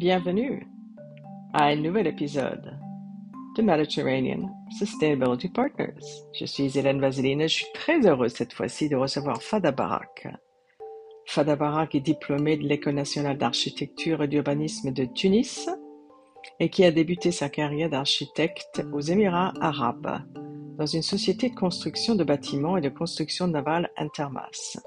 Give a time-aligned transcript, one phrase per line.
[0.00, 0.66] Bienvenue
[1.52, 2.74] à un nouvel épisode
[3.54, 4.48] de Mediterranean
[4.78, 6.00] Sustainability Partners.
[6.32, 10.26] Je suis Hélène Vaseline et je suis très heureuse cette fois-ci de recevoir Fada Barak.
[11.26, 15.68] Fada Barak est diplômée de l'École nationale d'architecture et d'urbanisme de Tunis
[16.60, 20.22] et qui a débuté sa carrière d'architecte aux Émirats arabes
[20.78, 24.78] dans une société de construction de bâtiments et de construction navale Intermas.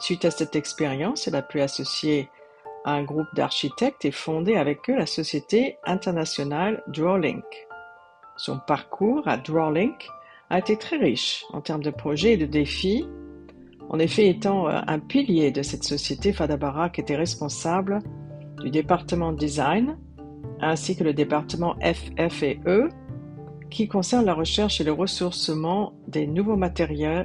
[0.00, 2.28] Suite à cette expérience, elle a pu associer
[2.84, 7.44] un groupe d'architectes et fondé avec eux la société internationale Drawlink.
[8.36, 10.08] Son parcours à Drawlink
[10.50, 13.06] a été très riche en termes de projets et de défis.
[13.88, 18.00] En effet, étant euh, un pilier de cette société, Fadabarak était responsable
[18.62, 19.96] du département design
[20.60, 22.88] ainsi que le département FFE
[23.70, 27.24] qui concerne la recherche et le ressourcement des nouveaux matériaux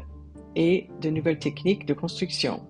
[0.56, 2.62] et de nouvelles techniques de construction.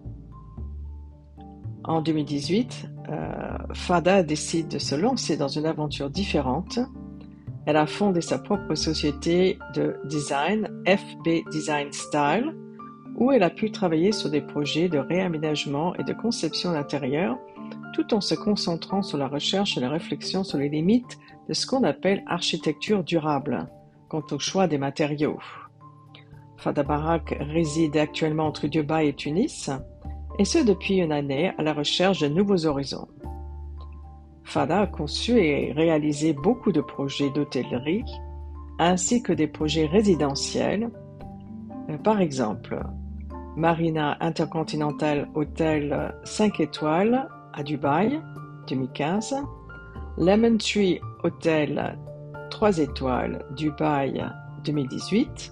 [1.89, 6.77] En 2018, euh, Fada décide de se lancer dans une aventure différente.
[7.65, 12.55] Elle a fondé sa propre société de design, FB Design Style,
[13.15, 17.39] où elle a pu travailler sur des projets de réaménagement et de conception d'intérieur,
[17.95, 21.65] tout en se concentrant sur la recherche et la réflexion sur les limites de ce
[21.65, 23.67] qu'on appelle architecture durable,
[24.09, 25.39] quant au choix des matériaux.
[26.57, 29.71] Fada Barak réside actuellement entre Dubaï et Tunis
[30.39, 33.09] et ce depuis une année à la recherche de nouveaux horizons.
[34.45, 38.05] Fada a conçu et réalisé beaucoup de projets d'hôtellerie
[38.79, 40.89] ainsi que des projets résidentiels,
[41.89, 42.81] euh, par exemple
[43.57, 48.21] Marina Intercontinental Hotel 5 étoiles à Dubaï
[48.69, 49.35] 2015,
[50.17, 51.99] Lemon Tree Hotel
[52.49, 54.23] 3 étoiles Dubaï
[54.63, 55.51] 2018,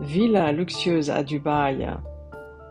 [0.00, 1.86] Villa luxueuse à Dubaï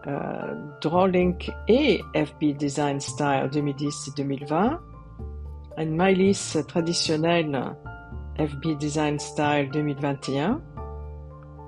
[0.07, 4.77] euh, Drawlink et FB Design Style 2010-2020,
[5.77, 7.75] une MyList traditionnelle
[8.37, 10.61] FB Design Style 2021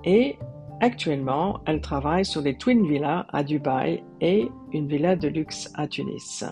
[0.05, 0.37] et
[0.79, 5.87] actuellement elle travaille sur les Twin Villas à Dubaï et une villa de luxe à
[5.87, 6.45] Tunis.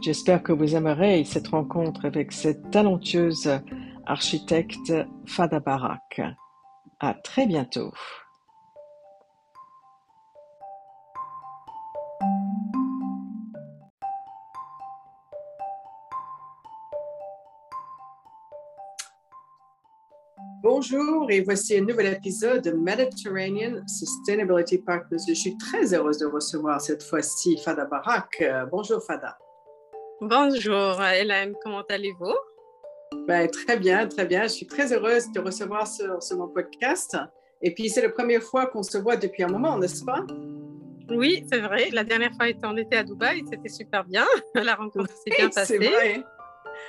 [0.00, 3.60] J'espère que vous aimerez cette rencontre avec cette talentueuse
[4.06, 4.92] architecte
[5.26, 6.20] Fada Barak.
[6.98, 7.92] À très bientôt.
[20.62, 25.18] Bonjour et voici un nouvel épisode de Mediterranean Sustainability Partners.
[25.26, 28.40] Je suis très heureuse de recevoir cette fois-ci Fada Barak.
[28.40, 29.36] Euh, bonjour Fada.
[30.20, 32.36] Bonjour Hélène, comment allez-vous?
[33.26, 34.44] Ben, très bien, très bien.
[34.44, 37.16] Je suis très heureuse de recevoir sur, mon podcast.
[37.60, 40.24] Et puis c'est la première fois qu'on se voit depuis un moment, n'est-ce pas?
[41.10, 41.90] Oui, c'est vrai.
[41.90, 44.26] La dernière fois, on était à Dubaï, c'était super bien.
[44.54, 45.78] La rencontre s'est bien passée.
[45.80, 46.24] C'est vrai.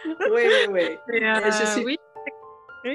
[0.06, 1.22] Oui, oui, oui.
[1.24, 1.84] Euh, je suis...
[1.84, 1.98] oui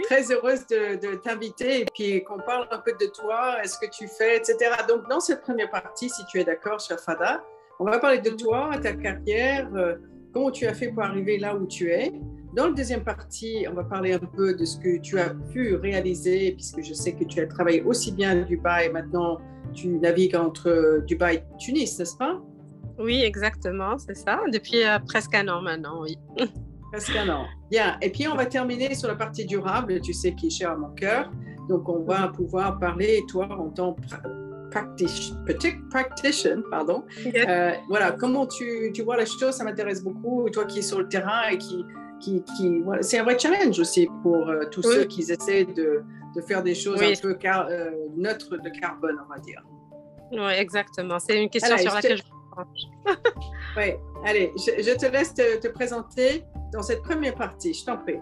[0.03, 4.07] Très heureuse de, t'inviter et puis qu'on parle un peu de toi, est-ce que tu
[4.07, 4.57] fais, etc.
[4.89, 7.43] Donc, dans cette première partie, si tu es d'accord, sur Fada,
[7.81, 9.97] on va parler de toi, ta carrière, euh,
[10.33, 12.13] comment tu as fait pour arriver là où tu es.
[12.55, 15.75] Dans la deuxième partie, on va parler un peu de ce que tu as pu
[15.77, 19.39] réaliser, puisque je sais que tu as travaillé aussi bien à Dubaï, maintenant
[19.75, 22.41] tu navigues entre Dubaï et Tunis, n'est-ce pas?
[22.99, 26.19] Oui, exactement, c'est ça, depuis euh, presque un an maintenant, oui.
[26.93, 27.47] Presque un an.
[27.71, 27.97] Bien.
[28.01, 30.77] Et puis, on va terminer sur la partie durable, tu sais, qui est chère à
[30.77, 31.31] mon cœur.
[31.69, 34.01] Donc, on va pouvoir parler, toi, en tant que
[35.91, 37.05] practitioner, pardon.
[37.27, 40.49] Euh, voilà, comment tu, tu, vois la chose, ça m'intéresse beaucoup.
[40.51, 41.85] toi qui es sur le terrain et qui,
[42.21, 46.03] qui, qui voilà, c'est un vrai challenge aussi pour euh, tous ceux qui essaient de,
[46.37, 49.63] de faire des choses un peu car, euh, neutres de carbone, on va dire.
[50.33, 51.19] Oui, exactement.
[51.19, 52.23] C'est une question sur laquelle je
[53.77, 53.93] oui,
[54.25, 57.75] allez, je, te laisse te, présenter dans cette première partie.
[57.75, 58.21] Je t'en prie.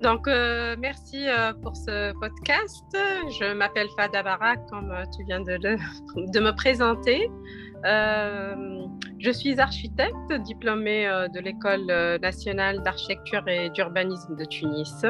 [0.00, 2.84] Donc, euh, merci euh, pour ce podcast.
[2.92, 5.58] Je m'appelle Fada Barak, comme euh, tu viens de,
[6.16, 7.28] me présenter.
[7.84, 11.86] je suis architecte, diplômée de l'École
[12.20, 15.04] nationale d'architecture et d'urbanisme de Tunis.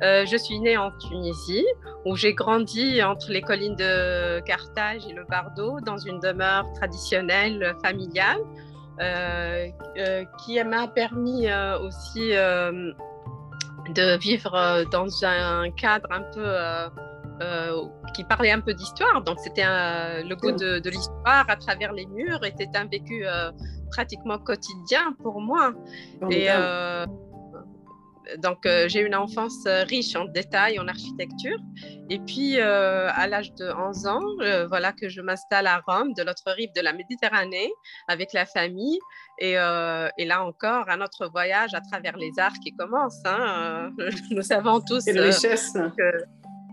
[0.00, 1.66] je suis née en Tunisie,
[2.04, 7.76] où j'ai grandi entre les collines de Carthage et le Bardo, dans une demeure traditionnelle
[7.82, 8.40] familiale
[8.98, 16.90] qui m'a permis euh, aussi de vivre dans un cadre un peu
[18.14, 19.22] qui parlait un peu d'histoire.
[19.22, 23.24] Donc, c'était le goût de, l'histoire à travers les murs était un vécu
[23.90, 25.72] pratiquement quotidien pour moi.
[26.30, 26.48] Et
[28.38, 31.58] donc, euh, j'ai une enfance euh, riche en détails, en architecture.
[32.10, 34.20] Et puis, à l'âge de 11 ans,
[34.68, 37.70] voilà que je m'installe à Rome, de l'autre rive de la Méditerranée,
[38.08, 38.98] avec la famille.
[39.38, 43.18] Et, là encore, un autre voyage à travers les arts qui commence.
[43.24, 43.90] Hein.
[44.30, 45.72] nous savons tous la richesse.
[45.72, 46.24] que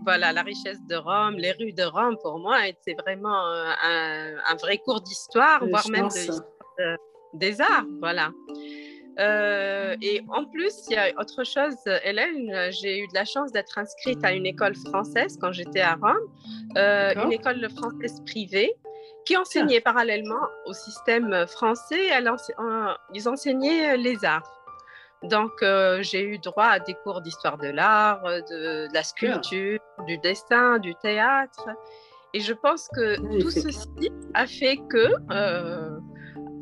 [0.04, 3.42] voilà, la richesse de Rome, les rues de Rome, pour moi, c'est vraiment
[3.82, 6.08] un, vrai cours d'histoire, voire même
[7.34, 7.86] des arts.
[8.00, 8.30] Voilà.
[9.18, 13.52] Euh, et en plus, il y a autre chose, Hélène, j'ai eu de la chance
[13.52, 16.16] d'être inscrite à une école française quand j'étais à Rome,
[16.76, 18.72] euh, une école française privée
[19.24, 22.10] qui enseignait parallèlement au système français,
[23.14, 24.50] ils enseignaient les arts.
[25.22, 30.18] Donc, euh, j'ai eu droit à des cours d'histoire de l'art, de, la sculpture, du
[30.18, 31.68] dessin, du théâtre.
[32.34, 35.14] Et je pense que tout ceci a fait que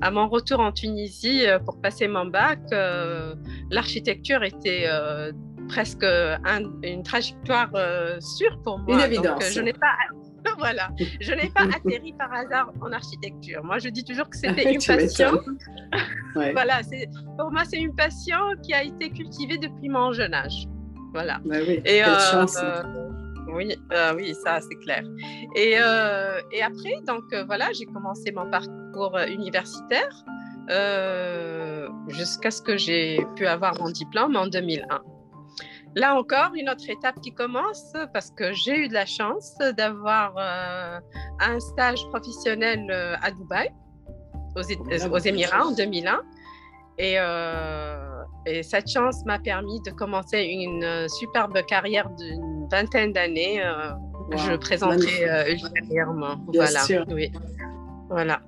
[0.02, 3.34] à mon retour en Tunisie euh, pour passer mon bac, euh,
[3.70, 5.32] l'architecture était euh,
[5.69, 7.70] presque une trajectoire
[8.20, 8.96] sûre pour moi.
[8.96, 9.52] Une évidence.
[9.52, 9.94] je n'ai pas,
[10.58, 10.90] voilà,
[11.20, 13.62] je n'ai pas atterri par hasard en architecture.
[13.64, 15.40] Moi, je dis toujours que c'était une passion.
[16.34, 16.81] voilà,
[17.38, 20.66] pour moi, c'est une passion qui a été cultivée depuis mon jeune âge.
[21.12, 21.40] Voilà.
[21.44, 22.58] Bah oui, Et chance.
[23.54, 25.02] Oui, euh, oui, ça c'est clair.
[25.54, 30.25] Et, euh, et, après, donc euh, voilà, j'ai commencé mon parcours universitaire
[32.08, 35.02] jusqu'à ce que j'ai pu avoir mon diplôme en 2001.
[35.96, 40.34] Là encore, une autre étape qui commence parce que j'ai eu de la chance d'avoir
[40.38, 42.90] un stage professionnel
[43.22, 43.70] à Dubaï,
[44.56, 46.22] aux, aux Émirats en 2001.
[46.99, 47.19] Et
[48.44, 53.65] et cette chance m'a permis de commencer une euh, superbe carrière d'une vingtaine d'années.
[53.65, 53.93] Euh,
[54.35, 56.37] je présenterai euh, ultérieurement.
[56.53, 56.81] voilà.
[57.09, 57.31] Oui.
[58.09, 58.41] Voilà.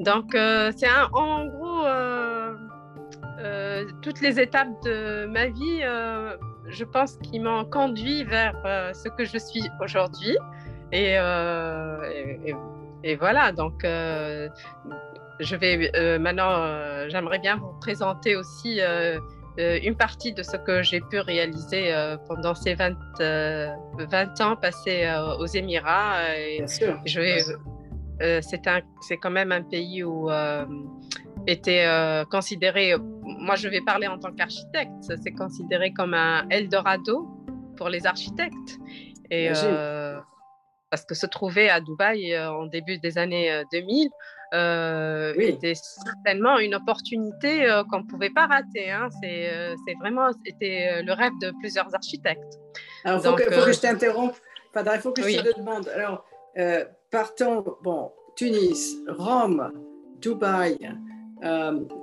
[0.00, 1.84] Donc, c'est en gros
[4.02, 5.80] toutes les étapes de ma vie,
[6.68, 8.54] je pense, qui m'ont conduit vers
[8.94, 10.36] ce que je suis aujourd'hui.
[10.90, 12.54] Et, et,
[13.04, 13.52] et, voilà.
[13.52, 18.80] Donc, je vais maintenant, j'aimerais bien vous présenter aussi
[19.58, 23.74] euh, une partie de ce que j'ai pu réaliser euh, pendant ces 20, 20 euh,
[24.40, 25.06] ans passés
[25.38, 26.16] aux Émirats.
[26.56, 26.98] Bien sûr.
[28.40, 30.30] c'est quand même un pays où
[31.46, 31.86] était
[32.30, 37.28] considéré, moi je vais parler en tant qu'architecte, c'est considéré comme un Eldorado
[37.76, 38.78] pour les architectes.
[39.30, 39.50] Et,
[40.92, 44.10] parce que se trouver à Dubaï en début des années 2000,
[44.54, 48.90] euh, était certainement une opportunité euh, qu'on ne pouvait pas rater.
[48.90, 49.08] Hein.
[49.22, 52.60] C'est, euh, vraiment c'était le rêve de plusieurs architectes.
[53.04, 54.36] Alors, il faut, que, je t'interrompe.
[54.76, 55.88] il faut que je te demande.
[55.88, 56.26] Alors,
[57.10, 59.72] partons, bon, Tunis, Rome,
[60.20, 60.76] Dubaï.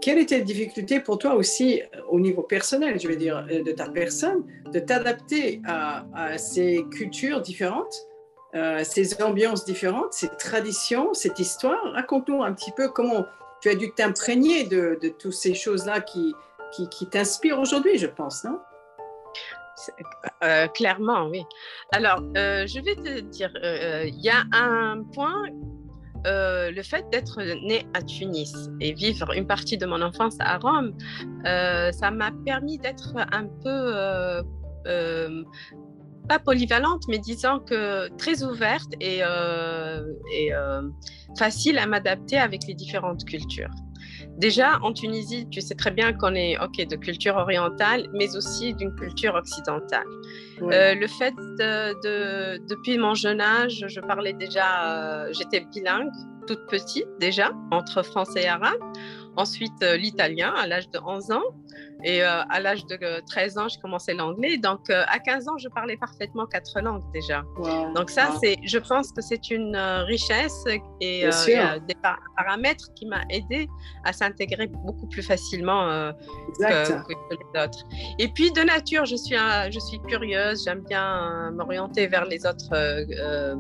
[0.01, 3.87] quelle était la difficulté pour toi aussi au niveau personnel, je veux dire, de ta
[3.89, 4.43] personne,
[4.73, 8.08] de t'adapter à, à ces cultures différentes?
[8.55, 11.79] Euh, ces ambiances différentes, ces traditions, cette histoire.
[11.93, 13.25] Raconte-nous un petit peu comment
[13.61, 16.33] tu as dû t'imprégner de, toutes ces choses-là qui,
[16.89, 18.59] qui, t'inspirent aujourd'hui, je pense, non?
[20.43, 21.43] Euh, clairement, oui.
[21.91, 25.45] Alors, euh, je vais te dire, il y a un point,
[26.25, 30.93] le fait d'être né à Tunis et vivre une partie de mon enfance à Rome,
[31.43, 34.43] ça m'a permis d'être un peu
[36.29, 40.03] pas polyvalente, mais disons que très ouverte et, euh,
[40.53, 40.81] euh,
[41.37, 43.71] facile à m'adapter avec les différentes cultures.
[44.37, 48.73] Déjà, en Tunisie, tu sais très bien qu'on est ok de culture orientale, mais aussi
[48.75, 50.05] d'une culture occidentale.
[50.61, 56.11] Euh, le fait de, depuis mon jeune âge, je parlais déjà, j'étais bilingue,
[56.47, 58.79] toute petite déjà, entre français et arabe.
[59.39, 61.43] Ensuite, l'italien à l'âge de 11 ans.
[62.03, 64.57] Et euh, à l'âge de 13 euh, ans, j'ai commencé l'anglais.
[64.57, 67.43] Donc, euh, à 15 ans, je parlais parfaitement quatre langues déjà.
[67.95, 69.77] Donc, ça, c'est, je pense que c'est une
[70.07, 70.65] richesse
[71.01, 71.29] et
[71.87, 71.95] des
[72.37, 73.67] paramètres qui m'a aidé
[74.03, 76.13] à s'intégrer beaucoup plus facilement
[76.59, 77.85] que, les autres.
[78.17, 80.63] Et puis, de nature, je suis, je suis curieuse.
[80.65, 83.55] J'aime bien m'orienter vers les autres euh,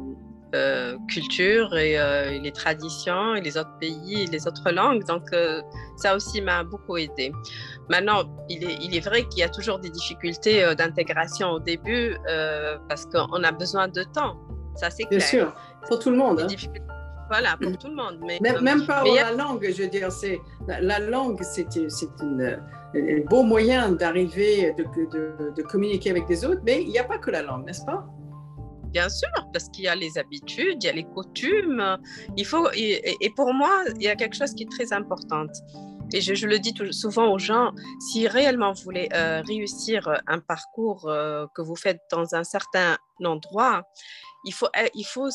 [1.07, 5.03] culture euh, et, les traditions et les autres pays et les autres langues.
[5.05, 5.61] Donc, euh,
[5.97, 7.31] ça aussi m'a beaucoup aidé.
[7.89, 12.15] Maintenant, il est, il est vrai qu'il y a toujours des difficultés d'intégration au début
[12.87, 14.37] parce qu'on a besoin de temps.
[14.75, 15.19] Ça, c'est clair.
[15.19, 15.53] Bien sûr,
[15.87, 16.39] pour tout le monde.
[16.41, 16.47] Hein.
[17.29, 18.19] Voilà, pour tout le monde.
[18.25, 22.59] Mais, même, pas la langue, je veux dire, c'est, la, langue, c'est, c'est une,
[22.95, 27.03] un beau moyen d'arriver, de, de, de communiquer avec les autres, mais il n'y a
[27.03, 28.03] pas que la langue, n'est-ce pas?
[28.91, 31.97] Bien sûr, parce qu'il y a les habitudes, il y a les coutumes.
[32.37, 35.45] Il faut, et, pour moi, il y a quelque chose qui est très important.
[36.11, 41.07] et je, le dis souvent aux gens, si réellement vous voulez euh, réussir un parcours
[41.07, 43.83] euh, que vous faites dans un certain endroit,
[44.45, 45.29] il faut, il faut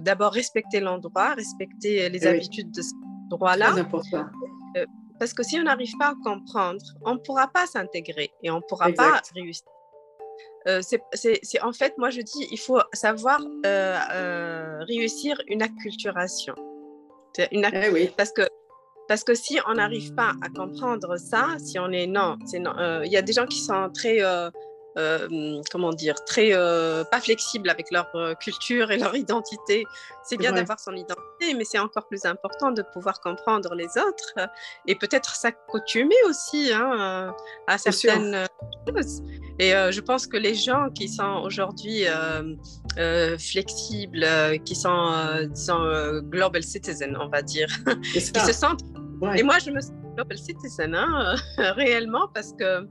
[0.00, 2.94] d'abord respecter l'endroit, respecter les habitudes de cet
[3.30, 3.72] endroit-là.
[3.72, 4.26] important.
[5.18, 8.56] Parce que si on n'arrive pas à comprendre, on ne pourra pas s'intégrer et on
[8.56, 9.66] ne pourra pas réussir.
[10.66, 16.54] Euh, c'est en fait, moi je dis, il faut savoir euh, euh, réussir une acculturation.
[17.50, 18.10] Une eh oui.
[18.16, 18.42] Parce que
[19.08, 23.16] parce que si on n'arrive pas à comprendre ça, si on est non, il y
[23.16, 24.20] a des gens qui sont très
[24.96, 29.84] euh, comment dire, très euh, pas flexible avec leur euh, culture et leur identité.
[30.22, 34.48] C'est bien d'avoir son identité, mais c'est encore plus important de pouvoir comprendre les autres
[34.86, 37.34] et peut-être s'accoutumer aussi hein,
[37.66, 38.46] à certaines
[38.88, 39.22] choses.
[39.58, 42.04] Et je pense que les gens qui sont aujourd'hui
[43.38, 44.26] flexibles,
[44.64, 47.68] qui sont, disons, global citizen, on va dire,
[48.14, 48.84] qui se sentent.
[49.36, 51.34] Et moi, je me sens global citizen, hein,
[51.76, 52.86] réellement, parce que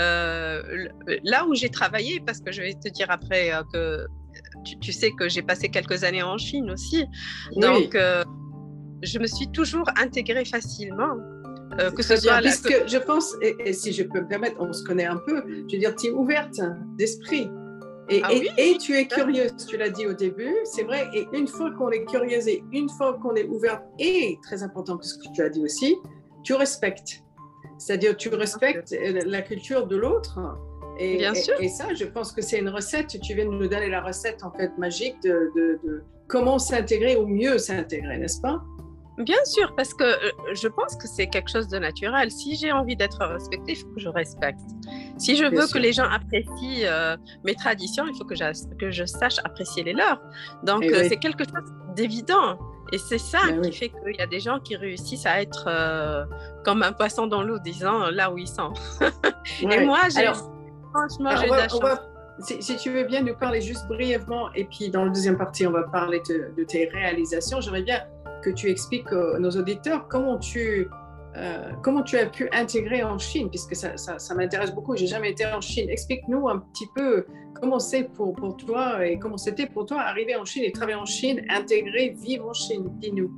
[0.00, 0.88] euh,
[1.24, 4.06] là où j'ai travaillé, parce que je vais te dire après euh, que
[4.80, 7.04] tu, sais que j'ai passé quelques années en Chine aussi,
[7.56, 8.24] donc euh,
[9.02, 11.16] je me suis toujours intégrée facilement.
[11.96, 15.06] que ce soit puisque je pense, et, si je peux me permettre, on se connaît
[15.06, 16.60] un peu, je veux dire, tu es ouverte
[16.96, 17.48] d'esprit.
[18.10, 21.08] Et, ah et, tu es curieuse, tu l'as dit au début, c'est vrai.
[21.14, 24.98] Et une fois qu'on est curieuse et une fois qu'on est ouverte, et très important
[25.00, 25.96] ce que tu as dit aussi,
[26.42, 27.22] tu respectes.
[27.78, 30.38] C'est-à-dire, tu respectes euh, la culture de l'autre.
[30.98, 31.54] Et, Bien sûr.
[31.60, 33.18] Et, ça, je pense que c'est une recette.
[33.20, 37.26] Tu viens de nous donner la recette en fait magique de, de, comment s'intégrer ou
[37.26, 38.60] mieux s'intégrer, n'est-ce pas?
[39.20, 42.30] Bien sûr, parce que euh, je pense que c'est quelque chose de naturel.
[42.30, 44.60] Si j'ai envie d'être respectée, il faut que je respecte.
[45.18, 48.34] Si je veux que les gens apprécient euh, mes traditions, il faut que,
[48.76, 50.20] que je sache apprécier les leurs.
[50.62, 52.58] Donc, c'est quelque chose d'évident.
[52.92, 55.64] Et c'est ça ben qui fait qu'il y a des gens qui réussissent à être
[55.68, 56.24] euh,
[56.64, 58.72] comme un poisson dans l'eau, disant euh, là où ils sont.
[59.62, 60.26] et moi, j'ai
[60.92, 62.60] franchement, j'ai de la chance.
[62.60, 65.70] si, tu veux bien nous parler juste brièvement, et puis dans la deuxième partie, on
[65.70, 67.60] va parler de, tes réalisations.
[67.60, 68.00] J'aimerais bien
[68.40, 70.88] que tu expliques à nos auditeurs comment tu,
[71.36, 74.96] euh, comment tu as pu intégrer en Chine, puisque ça, ça, ça m'intéresse beaucoup.
[74.96, 75.88] J'ai jamais été en Chine.
[75.88, 77.24] Explique-nous un petit peu
[77.60, 80.98] comment c'est pour, pour toi et comment c'était pour toi arriver en Chine et travailler
[80.98, 82.84] en Chine, intégrer, vivre en Chine.
[82.98, 83.30] Dis-nous.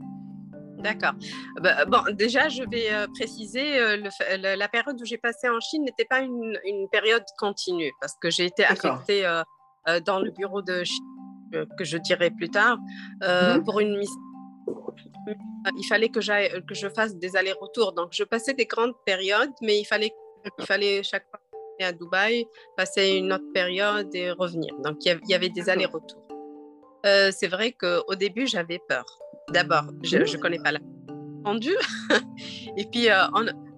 [0.79, 1.13] D'accord.
[1.61, 5.61] Bah, bon, déjà, je vais euh, préciser, euh, le, la période où j'ai passé en
[5.61, 9.23] Chine n'était pas une, une, période continue parce que j'ai été affectée
[10.07, 12.79] dans le bureau de Chine, que je dirai plus tard,
[13.21, 13.63] mhm.
[13.65, 14.32] pour une mission.
[15.77, 17.93] Il fallait que, que je fasse des allers-retours.
[17.93, 20.13] Donc, je passais des grandes périodes, mais il fallait,
[20.59, 21.41] il fallait chaque fois
[21.81, 24.75] à Dubaï, passer une autre période et revenir.
[24.85, 26.23] Donc, il y avait des allers-retours.
[27.07, 29.05] Euh, c'est vrai qu'au début, j'avais peur.
[29.51, 30.79] D'abord, je ne connais pas la
[31.45, 31.75] rendu.
[32.77, 33.25] et puis, euh,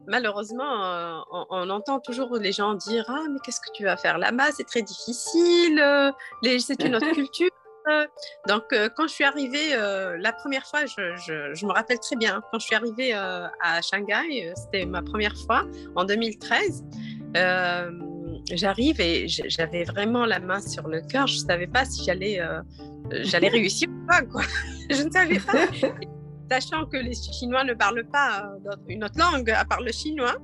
[0.07, 1.19] malheureusement, euh,
[1.51, 4.53] on, entend toujours les gens dire Ah, mais qu'est-ce que tu vas faire là-bas?
[4.53, 5.83] C'est très difficile,
[6.59, 7.51] c'est une autre culture.
[8.49, 8.65] Donc,
[8.97, 9.77] quand je suis arrivée
[10.19, 14.53] la première fois, je, je, me rappelle très bien, quand je suis arrivée à Shanghai,
[14.57, 15.65] c'était ma première fois
[15.95, 16.85] en 2013.
[17.37, 17.91] Euh,
[18.53, 21.27] j'arrive et j'avais vraiment la main sur le cœur.
[21.27, 22.63] Je ne savais pas si j'allais euh,
[23.23, 24.23] j'allais réussir ou pas.
[24.23, 24.43] Quoi.
[24.91, 25.67] Je ne savais pas.
[26.51, 30.37] Sachant que les Chinois ne parlent pas euh, une autre langue à part le chinois.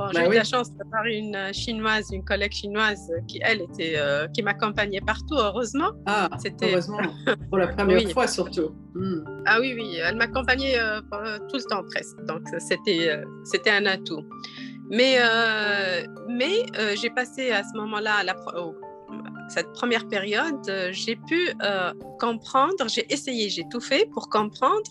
[0.00, 3.96] Bon, j'ai eu la chance d'avoir une chinoise, une collègue chinoise qui, elle, était,
[4.34, 5.90] qui m'accompagnait partout, heureusement.
[6.06, 6.72] Ah, C'était...
[6.72, 6.98] heureusement.
[7.50, 8.74] Pour la première fois, surtout.
[8.94, 9.24] Hmm.
[9.46, 10.78] Ah oui, oui, elle m'accompagnait
[11.48, 12.16] tout le temps presque.
[12.26, 14.24] Donc, c'était, c'était un atout.
[14.90, 18.24] Mais, euh, mais euh, j'ai passé à ce moment-là,
[19.48, 21.54] cette première période, euh, j'ai pu
[22.18, 24.90] comprendre, j'ai essayé, j'ai tout fait pour comprendre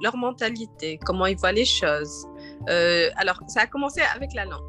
[0.00, 2.26] leur, mentalité, comment ils voient les choses.
[2.68, 4.62] Alors, ça a commencé avec la langue.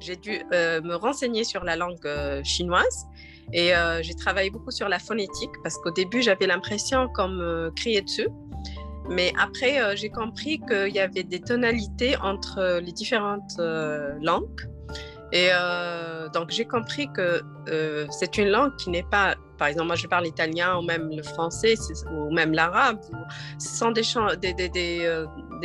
[0.00, 2.08] J'ai dû me renseigner sur la langue
[2.44, 3.06] chinoise
[3.52, 8.02] et j'ai travaillé beaucoup sur la phonétique parce qu'au début, j'avais l'impression qu'on me criait
[8.02, 8.28] dessus.
[9.10, 14.14] Mais après, euh, j'ai compris qu'il y avait des tonalités entre euh, les différentes euh,
[14.22, 14.68] langues.
[15.32, 15.50] Et
[16.34, 17.40] donc, j'ai compris que
[18.10, 21.22] c'est une langue qui n'est pas, par exemple, moi je parle italien ou même le
[21.22, 21.74] français
[22.12, 22.98] ou même l'arabe.
[23.60, 24.02] Ce sont des,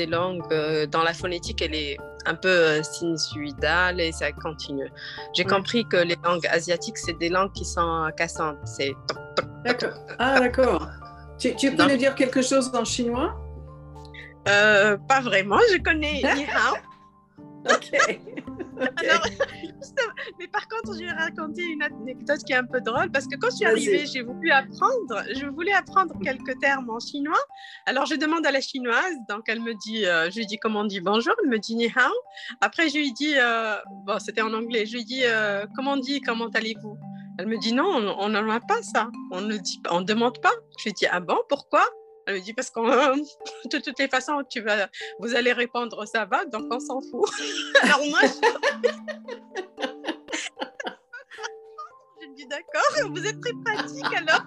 [0.03, 0.43] langues
[0.91, 4.91] dans la phonétique, elle est un peu sinusoïdale et ça continue.
[5.33, 8.57] J'ai compris que les langues asiatiques, c'est des langues qui sont cassantes.
[8.65, 8.93] C'est
[9.63, 9.93] D'accord.
[10.19, 10.87] Ah, d'accord.
[11.39, 13.35] Tu, peux nous dire quelque chose en chinois?
[14.47, 16.21] Euh, Pas vraiment, je connais
[17.65, 18.15] Ni Hao.
[18.15, 18.19] ok.
[20.39, 23.35] mais par contre, je vais raconter une anecdote qui est un peu drôle parce que
[23.37, 27.39] quand je suis arrivée, j'ai voulu apprendre, je voulais apprendre quelques termes en chinois.
[27.85, 30.81] Alors, je demande à la chinoise, donc elle me dit, euh, je lui dis comment
[30.81, 32.13] on dit bonjour, elle me dit ni hao.
[32.61, 35.97] Après, je lui dis, euh, bon, c'était en anglais, je lui dis euh, comment on
[35.97, 36.97] dit, comment allez-vous?
[37.37, 40.39] Elle me dit non, on n'en a pas ça, on ne dit pas, on demande
[40.41, 40.53] pas.
[40.79, 41.85] Je lui dis ah bon, pourquoi?
[42.25, 42.79] Elle me dit parce que
[43.69, 44.87] de toutes les façons, tu vas,
[45.19, 47.29] vous allez répondre ça va, donc on s'en fout.
[47.83, 48.27] Alors moi, je,
[52.21, 54.45] je dis d'accord, vous êtes très pratique alors.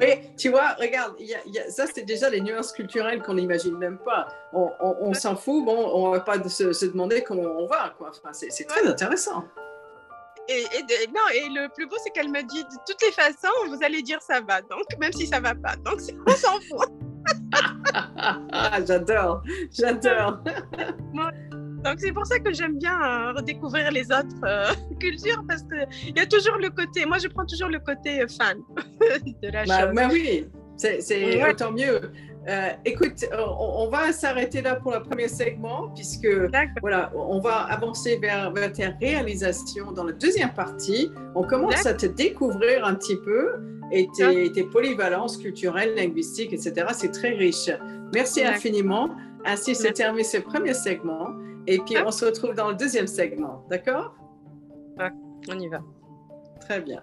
[0.00, 3.78] Oui, tu vois, regarde, y y a, ça c'est déjà les nuances culturelles qu'on n'imagine
[3.78, 4.26] même pas.
[4.52, 7.66] On, on, on s'en fout, bon, on ne va pas se, se, demander comment on
[7.66, 8.10] va, quoi.
[8.10, 9.44] Enfin, c'est très intéressant.
[10.48, 13.52] Et, et, non, et le plus beau, c'est qu'elle me dit de toutes les façons,
[13.68, 15.76] vous allez dire ça va, donc même si ça va pas.
[15.76, 16.88] Donc on s'en fout.
[18.86, 20.38] j'adore, j'adore.
[21.84, 26.16] Donc c'est pour ça que j'aime bien euh, redécouvrir les autres euh, cultures parce qu'il
[26.16, 28.58] y a toujours le côté, moi je prends toujours le côté fan
[29.42, 29.94] de la bah, chose.
[29.94, 30.46] Bah oui,
[30.76, 31.50] c'est ouais.
[31.50, 32.12] autant mieux.
[32.48, 36.26] Euh, écoute, on, on va s'arrêter là pour le premier segment, puisque
[36.80, 41.10] voilà, on va avancer vers, vers tes réalisations dans la deuxième partie.
[41.34, 43.54] On commence à te découvrir un petit peu
[43.92, 46.86] et tes, tes polyvalences culturelles, linguistiques, etc.
[46.92, 47.70] C'est très riche.
[48.14, 49.10] Merci infiniment.
[49.44, 51.28] Ainsi se termine ce premier segment.
[51.66, 53.64] Et puis, on se retrouve dans le deuxième segment.
[53.70, 54.14] D'accord
[55.48, 55.80] On y va.
[56.60, 57.02] Très bien.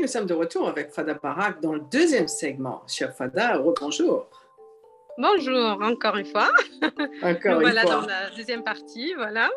[0.00, 2.82] Nous sommes de retour avec Fada Barak dans le deuxième segment.
[2.86, 4.26] Cher Fada, bonjour.
[5.18, 6.48] Bonjour, encore une fois.
[7.22, 7.94] Encore Nous une voilà fois.
[7.96, 9.50] dans la deuxième partie, voilà.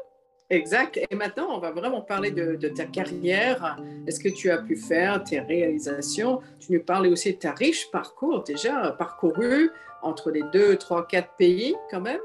[0.50, 0.98] Exact.
[1.10, 3.78] Et maintenant, on va vraiment parler de, de ta carrière.
[4.06, 6.42] Est-ce que tu as pu faire tes réalisations?
[6.60, 9.72] Tu nous parlais aussi de ta riche parcours déjà parcouru
[10.02, 12.20] entre les deux, trois, quatre pays quand même.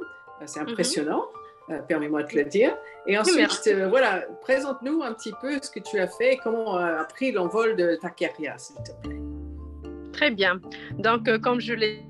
[0.46, 1.22] C'est impressionnant.
[1.22, 1.37] Mm -hmm.
[1.70, 2.74] Euh, permets-moi de te le dire.
[3.06, 7.04] Et ensuite, euh, voilà, présente-nous un petit peu ce que tu as fait, comment a
[7.04, 9.20] pris l'envol de ta carrière, s'il te plaît.
[10.12, 10.60] Très bien.
[10.98, 12.02] Donc, euh, comme je l'ai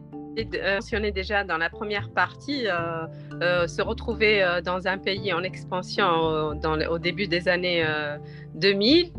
[0.44, 3.06] mentionné déjà dans la première partie, euh,
[3.42, 6.08] euh, se retrouver euh, dans un pays en expansion
[6.90, 7.84] au début des années
[8.54, 9.12] 2000.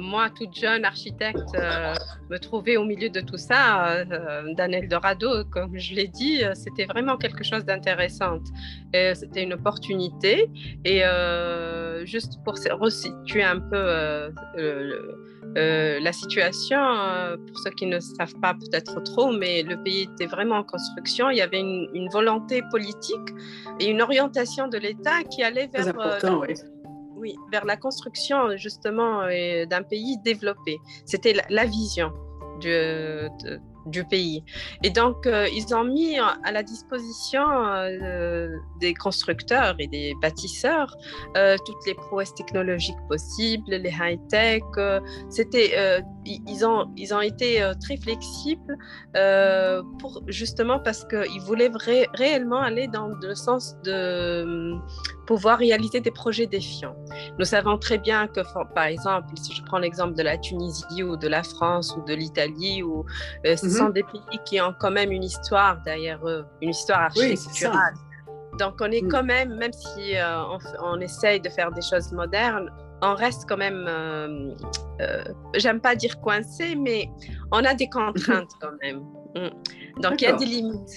[0.00, 1.56] moi, toute jeune architecte,
[2.30, 7.16] me trouver au milieu de tout ça, d'un Eldorado, comme je l'ai dit, c'était vraiment
[7.16, 8.40] quelque chose d'intéressant.
[8.92, 10.50] C'était une opportunité.
[10.84, 11.02] Et
[12.04, 14.32] juste pour resituer un peu
[15.56, 20.02] euh, la situation, euh, pour ceux qui ne savent pas peut-être trop, mais le pays
[20.02, 21.30] était vraiment en construction.
[21.30, 23.28] Il y avait une, une volonté politique
[23.80, 26.54] et une orientation de l'État qui allait vers, important, euh, oui.
[27.16, 30.76] oui, vers la construction justement d'un pays développé.
[31.06, 32.12] C'était la, la, vision
[32.60, 34.42] du, de, du pays.
[34.82, 38.48] Et donc, euh, ils ont mis à la disposition euh,
[38.80, 40.94] des constructeurs et des bâtisseurs
[41.36, 44.62] euh, toutes les prouesses technologiques possibles, les high-tech.
[45.30, 48.76] C'était, ils, ont, ils ont été très flexibles
[49.98, 54.74] pour, justement parce qu'ils voulaient ré réellement aller dans le sens de
[55.26, 56.96] pouvoir réaliser des projets défiants.
[57.38, 58.40] Nous savons très bien que,
[58.74, 62.14] par exemple, si je prends l'exemple de la Tunisie ou de la France ou de
[62.14, 62.82] l'Italie,
[63.76, 63.86] euh, -hmm.
[63.86, 67.94] sont des pays qui ont quand même une histoire derrière eux, une histoire architecturale.
[67.96, 69.08] Oui, Donc, on est mm.
[69.12, 70.58] quand même, même si euh, on,
[70.90, 72.68] on, essaye de faire des choses modernes,
[73.02, 75.24] on reste quand même, euh,
[75.62, 77.00] j'aime pas dire coincé, mais
[77.56, 79.00] on a des contraintes quand même.
[79.38, 79.52] Mm.
[80.02, 80.96] Donc, il y a des limites.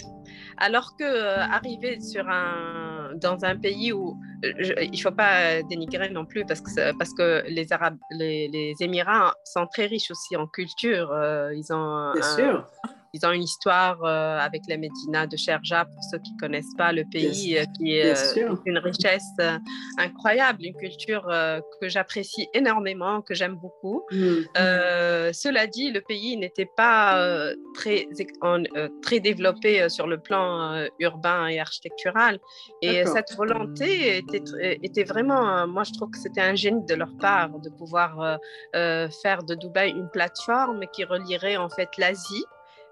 [0.57, 2.88] Alors que euh, arriver sur un,
[3.19, 7.13] dans un pays où je, il ne faut pas dénigrer non plus parce que, parce
[7.13, 11.11] que les, Arabes, les, les Émirats sont très riches aussi en culture.
[11.11, 12.67] Euh, ils ont Bien un, sûr.
[13.13, 16.75] Ils ont une histoire euh, avec la Médina de Sherja, pour ceux qui ne connaissent
[16.77, 19.57] pas le pays, Bien, qui est euh, une richesse euh,
[19.97, 21.27] incroyable, une culture
[21.81, 24.03] que j'apprécie énormément, que j'aime beaucoup.
[24.11, 24.43] Mm.
[25.33, 28.07] cela dit, le pays n'était pas très,
[28.41, 28.63] en,
[29.01, 32.39] très développé sur le plan urbain et architectural.
[32.81, 34.43] Et cette volonté était,
[34.83, 38.39] était vraiment, moi je trouve que c'était un génie de leur part de pouvoir
[38.73, 42.45] faire de Dubaï une plateforme qui relierait en fait l'Asie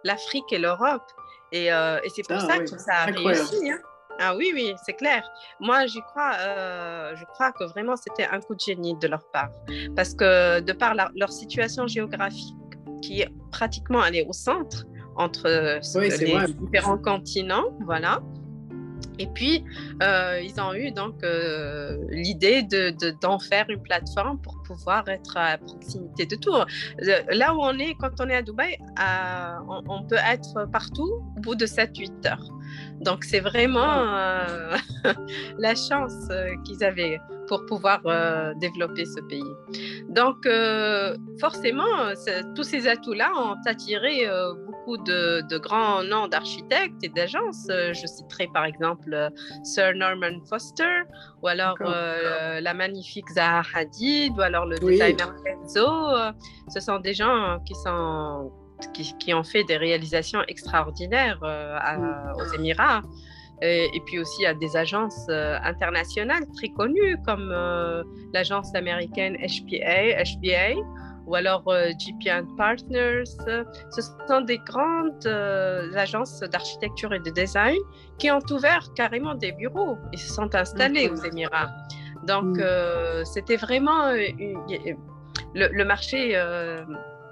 [0.07, 1.07] l'Afrique et l'Europe.
[1.51, 2.65] Et, euh, et c'est pour ah, ça oui.
[2.65, 3.71] que ça a réussi.
[3.71, 3.79] Hein.
[4.19, 5.23] Ah oui, oui, c'est clair.
[5.59, 9.23] Moi, j'y crois, euh, je crois que vraiment c'était un coup de génie de leur
[9.31, 9.51] part.
[9.95, 12.55] Parce que de par la, leur situation géographique,
[13.03, 16.47] qui est pratiquement allée au centre, entre oui, les vrai.
[16.47, 18.19] différents continents, voilà,
[19.19, 19.63] Et puis,
[20.01, 25.07] euh, ils ont eu donc euh, l'idée d'en de, d'en faire une plateforme pour pouvoir
[25.09, 26.53] être à proximité de tout.
[26.99, 28.77] Là où on est, quand on est à Dubaï,
[29.67, 32.57] on, on, peut être partout au bout de 7-8 heures.
[33.01, 34.75] Donc, c'est vraiment euh,
[35.57, 39.53] la chance euh, qu'ils avaient pour pouvoir euh, développer ce pays.
[40.09, 40.47] Donc,
[41.39, 42.13] forcément,
[42.55, 44.25] tous ces atouts-là ont attiré
[44.65, 47.67] beaucoup de, de, grands noms d'architectes et d'agences.
[47.69, 49.29] Je citerai par exemple
[49.63, 51.03] Sir Norman Foster,
[51.41, 55.87] ou alors la magnifique Zaha Hadid, ou alors le designer Enzo.
[56.69, 58.51] Ce sont des gens qui sont
[59.19, 63.01] qui, ont fait des réalisations extraordinaires euh, aux Émirats.
[63.61, 70.23] Et, puis aussi à des agences euh, internationales très connues comme euh, l'agence américaine HPA,
[70.23, 70.79] HBA
[71.25, 73.25] ou alors GP Partners.
[73.25, 75.27] Ce sont des grandes
[75.95, 77.77] agences d'architecture et de design
[78.17, 81.69] qui ont ouvert carrément des bureaux et se sont installés aux Émirats.
[82.23, 83.25] Donc, mm.
[83.25, 86.33] c'était vraiment le, le, marché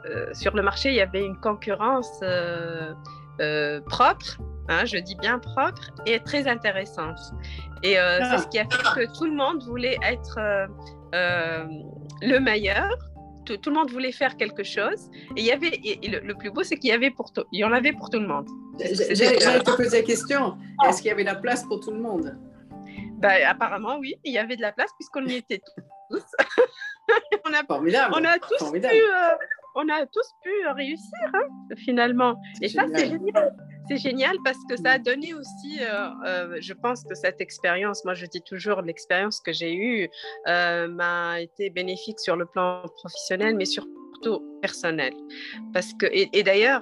[0.09, 2.93] euh, sur le marché, il y avait une concurrence euh,
[3.41, 4.37] euh, propre,
[4.69, 7.19] hein, je dis bien propre, et très intéressante.
[7.83, 10.39] Et c'est ce qui a fait que tout le monde voulait être
[12.21, 12.89] le meilleur.
[13.45, 15.09] Tout, le monde voulait faire quelque chose.
[15.35, 15.79] Et il y avait,
[16.23, 18.19] le, plus beau, c'est qu'il y avait pour tout, il y en avait pour tout
[18.19, 18.47] le monde.
[18.79, 20.57] J'allais te poser la question.
[20.87, 22.35] Est-ce qu'il y avait la place pour tout le monde?
[23.17, 25.61] Ben, apparemment, oui, il y avait de la place puisqu'on y était
[26.09, 26.23] tous.
[27.45, 29.01] on, a, on a tous pu,
[29.75, 32.35] on a tous pu réussir hein, finalement.
[32.61, 33.55] Et ça, c'est génial.
[33.87, 38.03] C'est génial parce que ça a donné aussi, euh, euh, je pense que cette expérience,
[38.03, 40.09] moi je dis toujours, l'expérience que j'ai eue
[40.47, 45.13] euh, m'a été bénéfique sur le plan professionnel, mais surtout personnel.
[45.73, 46.81] Parce que, et, d'ailleurs,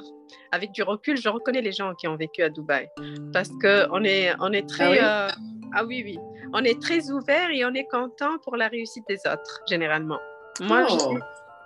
[0.51, 2.87] avec du recul, je reconnais les gens qui ont vécu à Dubaï.
[3.33, 4.99] Parce qu'on est, on est très...
[4.99, 5.43] Ah oui,
[5.75, 6.19] ah oui, oui.
[6.53, 10.19] On est très ouvert et on est content pour la réussite des autres, généralement.
[10.61, 11.17] Moi, je oh.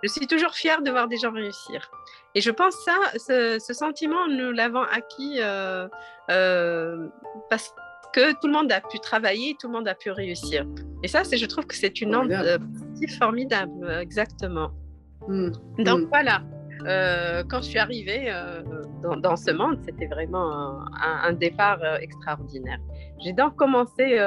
[0.03, 1.89] Je suis toujours fière de voir des gens réussir.
[2.35, 5.87] Et je pense ça, ce, sentiment, nous l'avons acquis euh,
[6.29, 7.07] euh,
[7.49, 7.73] parce
[8.13, 10.65] que tout le monde a pu travailler, tout le monde a pu réussir.
[11.03, 12.33] Et ça, je trouve que c'est une onde
[13.19, 14.71] formidable, exactement.
[15.27, 15.51] Mmh.
[15.79, 16.07] Donc mmh.
[16.09, 16.41] voilà,
[16.87, 18.31] quand je suis arrivée
[19.21, 22.79] dans, ce monde, c'était vraiment un, un départ extraordinaire.
[23.19, 24.19] J'ai donc commencé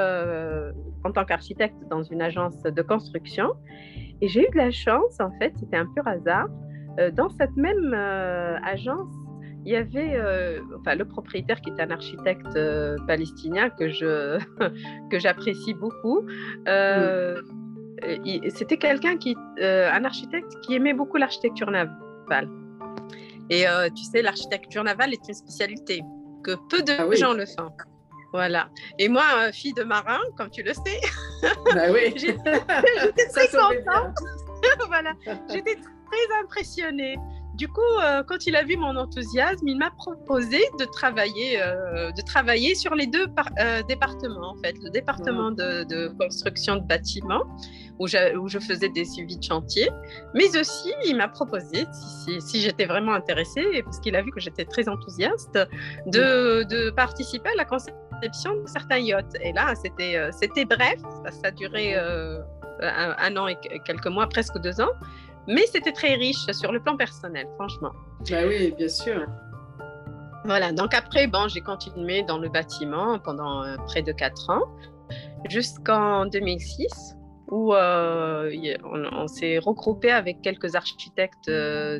[1.03, 3.53] en tant qu'architecte dans une agence de construction
[4.21, 6.47] et j'ai eu de la chance, en fait, c'était un pur hasard.
[6.99, 9.09] Euh, dans cette même euh, agence,
[9.65, 12.57] il y avait euh, enfin, le propriétaire qui est un architecte
[13.07, 14.39] palestinien que, je,
[15.09, 16.25] que j'apprécie beaucoup.
[18.49, 22.10] C'était quelqu'un qui, un architecte qui aimait beaucoup l'architecture navale.
[23.49, 23.65] Et
[23.95, 26.01] tu sais, l'architecture navale est une spécialité
[26.43, 27.71] que peu de ah gens le font.
[28.33, 28.69] Voilà.
[28.97, 31.01] Et moi, euh, fille de marin, comme tu le sais,
[31.73, 32.13] bah oui.
[32.15, 34.17] j'étais très contente.
[34.87, 35.13] voilà.
[35.49, 37.17] J'étais très impressionnée.
[37.55, 42.11] Du coup, euh, quand il a vu mon enthousiasme, il m'a proposé de travailler, euh,
[42.11, 43.27] de travailler sur les deux
[43.87, 44.75] départements, en fait.
[44.81, 47.43] Le département de, construction de bâtiments,
[47.99, 49.89] où, où, je faisais des suivis de chantier,
[50.33, 54.39] mais aussi, il m'a proposé, si, si, j'étais vraiment intéressée, parce qu'il a vu que
[54.39, 55.59] j'étais très enthousiaste,
[56.07, 59.35] de, de participer à la conception de certains yachts.
[59.41, 60.31] Et là, c'était, euh,
[60.65, 62.39] bref, ça a duré euh,
[62.81, 64.91] un, an et quelques mois, presque deux ans,
[65.47, 67.91] mais c'était très riche sur le plan personnel, franchement.
[68.29, 69.25] Bah oui, bien sûr.
[70.45, 74.63] Voilà, donc après, bon, j'ai continué dans le bâtiment pendant euh, près de quatre ans,
[75.49, 77.15] jusqu'en 2006,
[77.49, 81.51] où on, s'est regroupé avec quelques architectes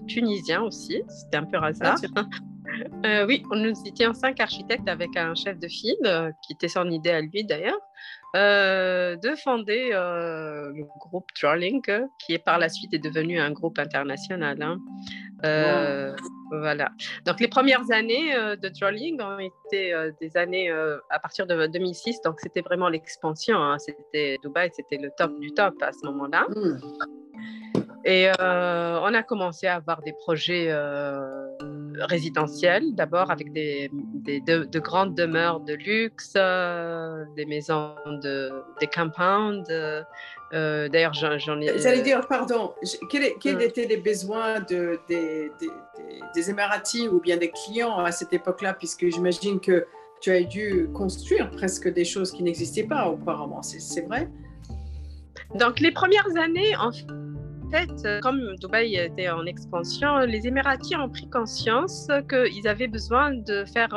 [0.08, 1.04] tunisiens aussi.
[1.10, 1.98] C'était un peu hasard.
[3.06, 6.90] Euh, oui, nous étions cinq architectes avec un chef de file, euh, qui était son
[6.90, 7.80] idée à lui d'ailleurs,
[8.36, 13.78] euh, de fonder le groupe Drawlink, qui est par la suite est devenu un groupe
[13.80, 14.62] international.
[14.62, 16.16] Hein.
[16.52, 16.92] Voilà.
[17.26, 20.72] Donc les premières années de Drawlink ont été des années
[21.10, 23.58] à partir de 2006, donc c'était vraiment l'expansion.
[23.58, 23.78] Hein.
[23.80, 26.46] C'était Dubaï, c'était le top du top à ce moment-là.
[26.50, 26.78] Hmm.
[28.06, 30.72] Et on a commencé à avoir des projets
[32.00, 39.70] résidentielles, d'abord avec des, de, grandes demeures de luxe, euh, des maisons, de, des compounds.
[40.54, 41.80] Euh, d'ailleurs, j'en ai.
[41.80, 42.74] J'allais dire, pardon,
[43.10, 43.62] quels, hum.
[43.62, 45.52] étaient les besoins de, des,
[46.36, 49.86] des, Émiratis ou bien des clients à cette époque-là, puisque j'imagine que
[50.20, 54.30] tu as dû construire presque des choses qui n'existaient pas auparavant, c'est vrai?
[55.56, 57.06] Donc, les premières années, en fait,
[58.22, 63.90] comme Dubaï était en expansion, les Émiratis ont pris conscience qu'ils avaient besoin de faire,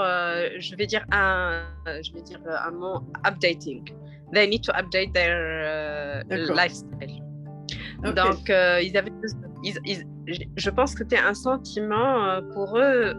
[0.59, 3.85] je vais dire un, je vais dire un mot, updating.
[4.33, 7.23] They need to update their lifestyle.
[8.03, 9.13] Donc, ils avaient,
[10.57, 13.15] je pense que c'était un sentiment pour eux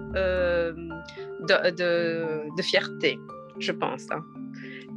[1.47, 3.19] de, de, de, fierté,
[3.59, 4.07] je pense.
[4.11, 4.23] Hein.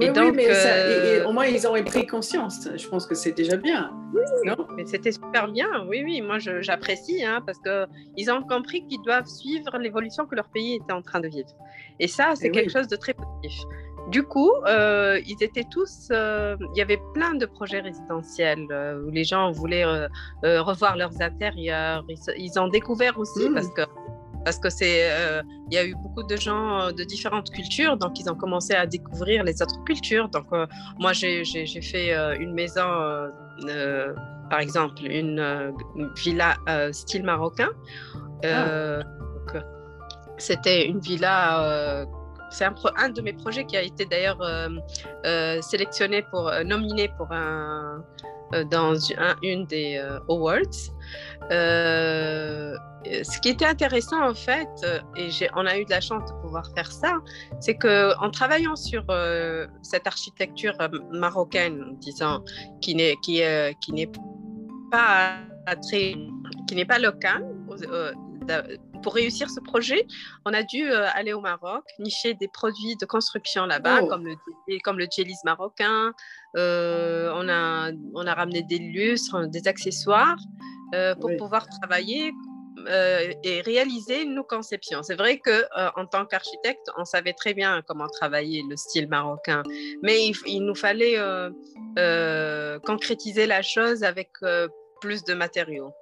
[0.00, 2.68] Et donc, mais euh, au moins ils ont pris conscience.
[2.76, 3.92] Je pense que c'est déjà bien.
[4.14, 5.68] Oui, mais c'était super bien.
[5.88, 10.48] Oui, oui, moi j'apprécie hein, parce qu'ils ont compris qu'ils doivent suivre l'évolution que leur
[10.50, 11.48] pays était en train de vivre.
[11.98, 13.60] Et ça, c'est quelque chose de très positif.
[14.10, 16.08] Du coup, euh, ils étaient tous.
[16.10, 18.66] Euh, il y avait plein de projets résidentiels
[19.04, 19.84] où les gens voulaient
[20.44, 22.04] revoir leurs intérieurs.
[22.36, 23.54] Ils, ont découvert aussi mmh.
[23.54, 23.82] parce que
[24.48, 27.98] parce que c'est, euh, il y a eu beaucoup de gens euh, de différentes cultures,
[27.98, 30.30] donc ils ont commencé à découvrir les autres cultures.
[30.30, 30.66] Donc euh,
[30.98, 31.44] moi j'ai
[31.82, 32.88] fait une maison,
[34.48, 35.74] par exemple une,
[36.16, 36.56] villa
[36.92, 37.68] style marocain.
[38.42, 39.00] Ah.
[40.38, 42.06] C'était une villa.
[42.50, 44.40] c'est un, un, de mes projets qui a été d'ailleurs
[45.60, 48.02] sélectionné pour nominé pour un
[48.70, 48.94] dans
[49.42, 50.92] une des awards.
[53.06, 56.28] Euh, ce qui était intéressant en fait, euh, et on a eu de la chance
[56.30, 57.18] de pouvoir faire ça,
[57.60, 60.74] c'est que en travaillant sur euh, cette architecture
[61.12, 62.44] marocaine, disons,
[62.80, 63.42] qui n'est qui,
[63.80, 64.10] qui n'est
[64.90, 65.36] pas
[66.66, 67.46] qui n'est pas locale.
[69.02, 70.06] Pour réussir ce projet,
[70.44, 74.06] on a dû aller au Maroc, nicher des produits de construction là-bas, oh.
[74.06, 74.34] comme le
[74.84, 75.06] comme le
[75.44, 76.12] marocain.
[76.54, 80.38] on a on a ramené des lustres, des accessoires.
[80.94, 82.32] Euh, pour pouvoir travailler
[82.88, 85.02] euh, et réaliser nos conceptions.
[85.02, 89.06] C'est vrai que euh, en tant qu'architecte, on savait très bien comment travailler le style
[89.06, 89.62] marocain,
[90.02, 91.18] mais il nous fallait
[92.86, 94.30] concrétiser la chose avec
[95.00, 95.92] plus de matériaux.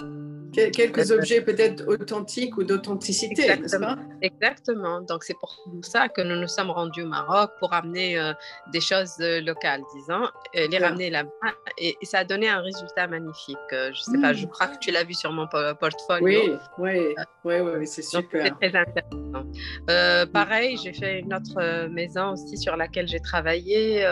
[0.73, 3.97] Quelques objets peut-être authentiques ou d'authenticité, Exactement.
[4.23, 5.01] Exactement.
[5.03, 8.33] Donc c'est pour ça que nous nous sommes rendus au Maroc pour amener euh,
[8.73, 10.25] des choses euh, locales, disons,
[10.57, 11.31] euh, les ramener là-bas.
[11.79, 13.57] Et, ça a donné un résultat magnifique.
[13.71, 14.51] je ne sais pas, je hmm.
[14.51, 16.59] crois que tu l'as vu sur mon portfolio.
[16.79, 18.47] Oui, oui, oui, oui, c'est super.
[18.47, 20.27] C'est très intéressant.
[20.33, 24.07] pareil, j'ai fait une autre maison aussi sur laquelle j'ai travaillé,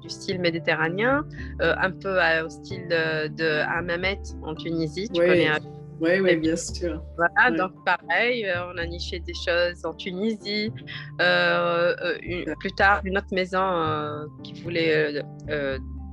[0.00, 1.26] du style méditerranéen,
[1.60, 3.62] un peu au style de, de
[4.42, 5.08] En Tunisie.
[5.12, 5.48] Tu connais
[6.02, 7.00] oui, oui, bien sûr.
[7.16, 10.72] Voilà, donc pareil, euh, on a niché des choses en Tunisie.
[11.20, 11.94] Euh,
[12.26, 15.22] euh, plus tard, une autre maison qui voulait,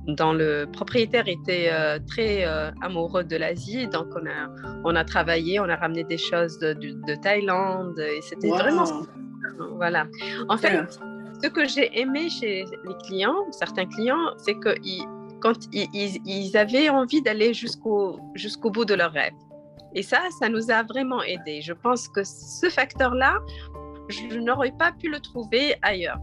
[0.06, 1.70] dont le propriétaire était
[2.06, 2.44] très
[2.82, 4.48] amoureux de l'Asie, donc on a,
[4.84, 8.84] on a travaillé, on a ramené des choses de, de, Thaïlande et c'était vraiment.
[9.74, 10.06] Voilà.
[10.48, 11.00] En fait,
[11.42, 15.04] ce que j'ai aimé chez les clients, certains clients, c'est qu'ils
[15.40, 19.32] quand ils, ils, avaient envie d'aller jusqu'au jusqu'au bout de leur rêve.
[19.94, 21.60] Et ça, ça nous a vraiment aidé.
[21.62, 23.38] Je pense que ce facteur-là,
[24.08, 26.20] je n'aurais pas pu le trouver ailleurs.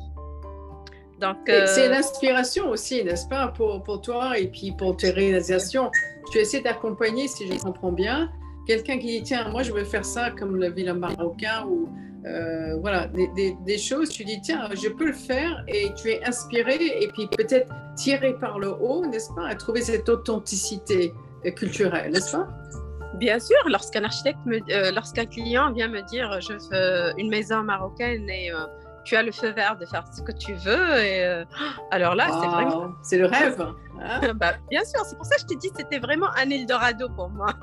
[1.20, 5.90] Donc, C'est l'inspiration euh, aussi, n'est-ce pas, pour, pour, toi et puis pour tes réalisations.
[6.32, 8.30] Tu essaies d'accompagner, si je comprends bien,
[8.68, 11.90] quelqu'un qui dit tiens, moi je veux faire ça comme le vilain marocain ou
[12.26, 16.26] euh, voilà, des, des, choses, tu dis tiens, je peux le faire et tu es
[16.26, 21.14] inspiré et puis peut-être tiré par le haut, n'est-ce pas, à trouver cette authenticité
[21.56, 22.48] culturelle, n'est-ce pas?
[23.16, 28.30] Bien sûr, lorsqu'un architecte, euh, lorsqu'un client vient me dire je veux une maison marocaine
[28.30, 28.66] et euh,
[29.06, 31.44] tu as le feu vert de faire ce que tu veux, et
[31.92, 32.92] alors là, c'est vraiment.
[33.02, 33.62] C'est le rêve.
[34.02, 34.34] Hein.
[34.36, 37.30] bah, bien sûr, c'est pour ça que je t'ai dit c'était vraiment un Eldorado pour
[37.30, 37.54] moi.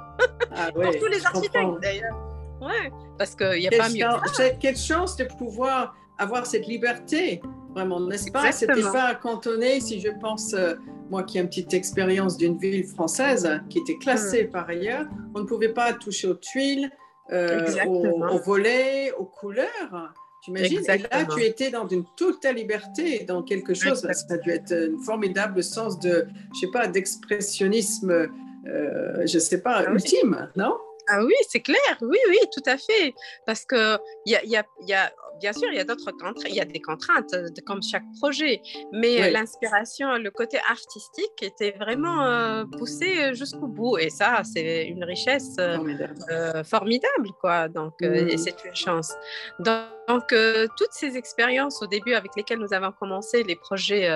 [0.57, 2.34] Ah pour tous les architectes d'ailleurs.
[2.61, 4.05] Ouais, parce qu'il n'y a pas mieux.
[4.61, 7.41] Quelle chance de pouvoir avoir cette liberté,
[7.75, 8.53] vraiment, n'est-ce pas?
[8.53, 10.55] C'était pas cantonné, si je pense
[11.11, 14.51] moi qui ai une petite expérience d'une ville française qui était classée hmm.
[14.51, 16.91] par ailleurs, on ne pouvait pas toucher aux tuiles,
[17.33, 20.15] euh, aux, volets, aux couleurs.
[20.43, 24.01] Tu imagines Et là, tu étais dans une totale liberté, dans quelque chose.
[24.01, 28.29] Ça a dû être un formidable sens de, je sais pas, d'expressionnisme,
[28.67, 30.77] euh, je sais pas, ah ultime, non?
[31.09, 33.15] Ah oui, c'est clair, oui, oui, tout à fait.
[33.47, 36.43] Parce que y a, y a, y a bien sûr, il y a d'autres contraintes,
[36.49, 38.61] il y a des contraintes euh, comme chaque projet,
[38.93, 43.99] mais l'inspiration, le côté artistique était vraiment euh, poussé euh, jusqu'au bout.
[43.99, 45.57] Et ça, c'est une richesse
[46.65, 47.31] formidable.
[47.41, 47.69] quoi.
[47.69, 48.39] Donc, et mmh.
[48.39, 49.13] c'est une chance.
[49.59, 50.35] Donc,
[50.77, 54.09] toutes ces expériences au début avec lesquelles nous avons commencé les projets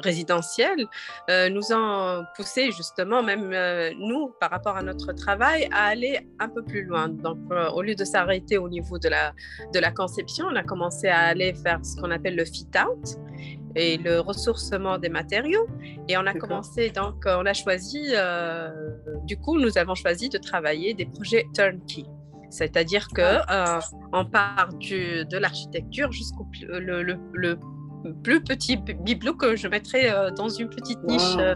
[0.00, 0.86] résidentiels
[1.28, 3.50] nous ont poussé justement, même
[3.98, 7.08] nous, par rapport à notre travail, à aller un peu plus loin.
[7.08, 7.38] Donc,
[7.74, 9.32] au lieu de s'arrêter au niveau de la,
[9.72, 13.18] de la conception, on a commencé à aller faire ce qu'on appelle le fit-out
[13.76, 15.66] et le ressourcement des matériaux.
[16.08, 18.12] Et on a commencé, donc, on a choisi,
[19.24, 22.04] du coup, nous avons choisi de travailler des projets turnkey.
[22.50, 23.80] C'est-à-dire que euh,
[24.12, 27.58] on part du, de l'architecture jusqu'au le, le, le,
[28.22, 31.36] plus petit bibelot que je mettrais euh, dans une petite niche.
[31.38, 31.54] Euh,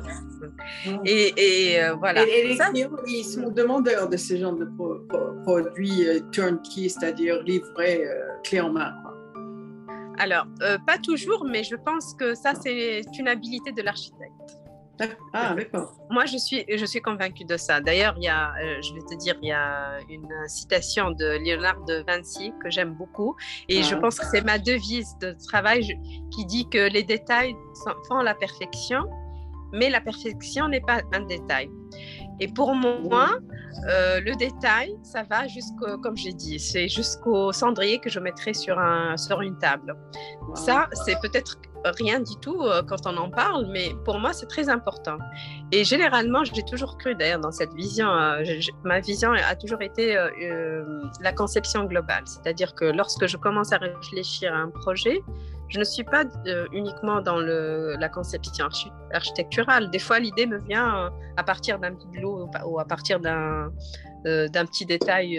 [1.05, 2.23] et, et voilà.
[2.23, 4.69] Et, les clients, ils sont demandeurs de ce genre de
[5.45, 8.03] produits turnkey, c'est-à-dire livrés
[8.45, 8.93] clé en main.
[10.19, 10.47] Alors,
[10.87, 14.63] pas toujours, mais je pense que ça, c'est une habilité de l'architecte.
[15.33, 15.93] Ah, d'accord.
[16.11, 17.81] Moi, je suis, je suis convaincue de ça.
[17.81, 21.39] D'ailleurs, il y a, euh, je vais te dire, il y a une citation de
[21.43, 23.37] Léonard de Vinci que j'aime beaucoup.
[23.69, 23.99] Et je ah.
[23.99, 25.99] pense que c'est ma devise de travail
[26.31, 27.55] qui dit que les détails
[28.09, 29.03] font la perfection,
[29.73, 31.69] mais la perfection n'est pas un détail.
[32.41, 33.39] Et pour moi,
[33.89, 38.55] euh, le détail, ça va jusqu'au, comme j'ai dit, c'est jusqu'au cendrier que je mettrai
[38.55, 39.97] sur, un, sur une table.
[40.55, 44.47] Ça, c'est peut-être rien du tout euh, quand on en parle, mais pour moi, c'est
[44.47, 45.18] très important.
[45.73, 48.42] Et généralement, j'ai toujours cru d'ailleurs dans cette vision, euh,
[48.85, 50.16] ma vision a toujours été
[51.20, 52.23] la conception globale.
[52.27, 55.23] C'est-à-dire que lorsque je commence à réfléchir à un projet,
[55.68, 58.68] je ne suis pas euh, uniquement dans le, la conception
[59.12, 59.90] architecturale.
[59.90, 63.72] Des fois, l'idée me vient euh, à partir d'un bibelot ou à partir d'un
[64.27, 65.38] euh, d'un petit détail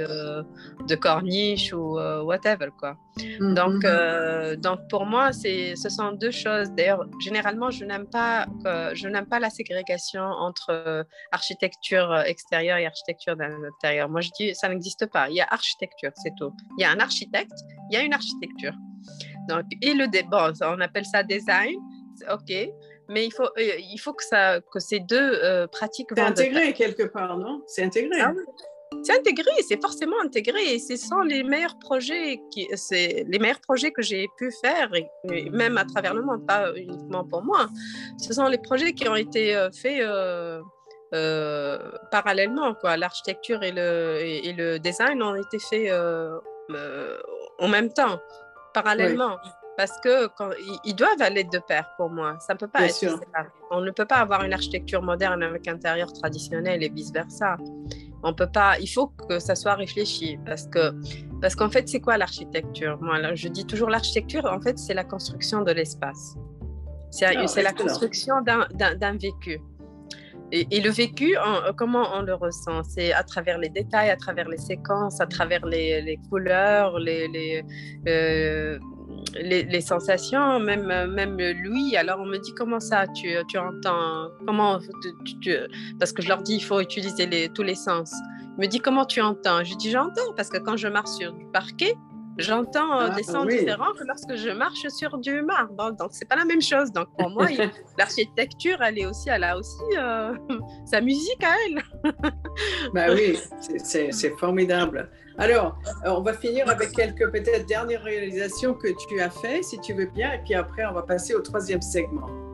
[0.88, 2.96] de corniche ou whatever quoi.
[3.40, 3.86] Mm, donc
[4.62, 6.70] donc pour moi c'est ce sont deux choses.
[6.72, 8.46] D'ailleurs généralement je n'aime pas
[8.94, 14.08] je n'aime pas la ségrégation entre architecture extérieure et architecture d'intérieur.
[14.08, 15.30] Moi je dis ça n'existe pas.
[15.30, 16.54] Il y a architecture c'est tout.
[16.78, 17.58] Il y a un architecte,
[17.90, 18.74] il y a une architecture.
[19.50, 21.76] Donc, et le débat, on appelle ça design,
[22.32, 22.70] ok,
[23.10, 26.74] mais il faut, euh, il faut que, ça, que ces deux euh, pratiques C'est intégré
[26.74, 27.62] quelque part, non?
[27.68, 28.20] C'est intégré.
[28.22, 28.34] Ah
[29.04, 30.74] c'est intégré, c'est forcément intégré.
[30.74, 34.90] Et ce sont les meilleurs projets, qui, c'est les meilleurs projets que j'ai pu faire,
[34.94, 37.68] et, même à travers le monde, pas uniquement pour moi.
[38.18, 40.02] Ce sont les projets qui ont été euh, faits
[42.10, 42.74] parallèlement.
[42.76, 42.96] Quoi.
[42.98, 45.92] L'architecture et le, et, le design ont été faits
[47.60, 48.20] en même temps
[48.76, 49.38] parallèlement.
[49.78, 50.52] Parce que quand,
[50.86, 52.38] ils, doivent aller de pair pour moi.
[52.40, 53.20] Ça peut pas être
[53.72, 57.58] On ne peut pas avoir une architecture moderne avec intérieur traditionnel et vice versa.
[58.24, 58.80] On peut pas.
[58.80, 60.94] Il faut que ça soit réfléchi parce que
[61.42, 62.98] parce qu'en fait c'est quoi l'architecture?
[63.02, 64.46] Moi, je dis toujours l'architecture.
[64.46, 66.36] En fait, c'est la construction de l'espace.
[67.12, 69.60] C'est ah, la construction d'un vécu.
[70.56, 71.36] Et, le vécu,
[71.76, 72.82] comment on le ressent?
[72.84, 77.62] C'est à travers les détails, à travers les séquences, à travers les, couleurs, les, les,
[78.08, 78.80] euh,
[79.36, 81.98] les, sensations, même, même lui.
[81.98, 84.30] Alors on me dit comment ça, tu, tu entends?
[84.46, 84.80] Comment
[86.00, 88.14] Parce que je leur dis il faut utiliser les, tous les sens.
[88.58, 89.62] Il me dit comment tu entends?
[89.64, 91.96] Je dis j'entends parce que quand je marche sur du parquet,
[92.38, 95.92] J'entends euh, ah, des sons différents que lorsque je marche sur du marbre.
[95.94, 96.92] Donc, c'est pas la même chose.
[96.92, 97.48] Donc, pour moi,
[97.98, 100.34] l'architecture, elle est aussi, elle a aussi euh,
[100.86, 102.12] sa musique à elle.
[102.94, 105.10] bah oui, c'est formidable.
[105.38, 109.80] Alors, euh, on va finir avec quelques peut-être dernières réalisations que tu as fait, si
[109.80, 112.45] tu veux bien, et puis après, on va passer au troisième segment.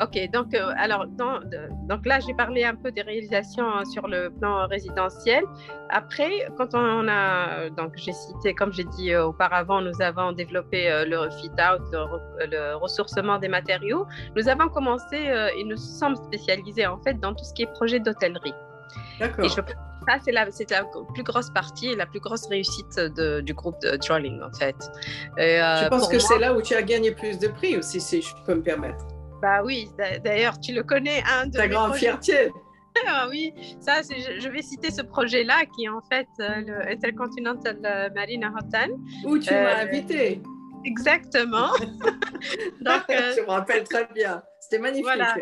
[0.00, 4.30] Ok, donc, euh, alors, donc là, j'ai parlé un peu des réalisations euh, sur le
[4.30, 5.44] plan résidentiel.
[5.90, 11.04] Après, quand on a, donc j'ai cité, comme j'ai dit euh, auparavant, nous avons développé
[11.06, 14.06] le fit-out, le, ressourcement des matériaux.
[14.34, 15.16] Nous avons commencé
[15.56, 18.54] et nous sommes spécialisés en fait dans tout ce qui est projet d'hôtellerie.
[19.20, 19.44] D'accord.
[19.44, 23.54] Et je, ça, c'est la, la, plus grosse partie et la plus grosse réussite du
[23.54, 24.76] groupe de Drawing, en fait.
[25.36, 28.34] je pense que c'est là où tu as gagné plus de prix aussi, si je
[28.46, 29.04] peux me permettre?
[29.42, 29.90] Bah oui,
[30.24, 32.52] d'ailleurs, tu le connais, un de Ta grande fierté.
[33.08, 37.76] ah oui, ça, je, vais citer ce projet-là qui est en fait euh, le Intercontinental
[37.84, 38.92] euh, Marina Hotel.
[39.24, 40.40] Où tu m'as euh, invité.
[40.84, 41.72] Exactement.
[42.80, 44.40] Donc, je me rappelle très bien.
[44.60, 45.04] C'était magnifique.
[45.06, 45.34] Voilà.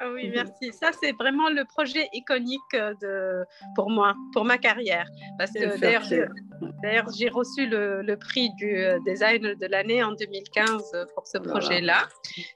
[0.00, 0.72] Ah oui, merci.
[0.72, 3.44] Ça, c'est vraiment le projet iconique euh, de,
[3.74, 5.06] pour moi, pour ma carrière.
[5.38, 11.04] Parce que d'ailleurs, j'ai reçu le, prix du euh, design de l'année en 2015 euh,
[11.14, 12.08] pour ce projet-là.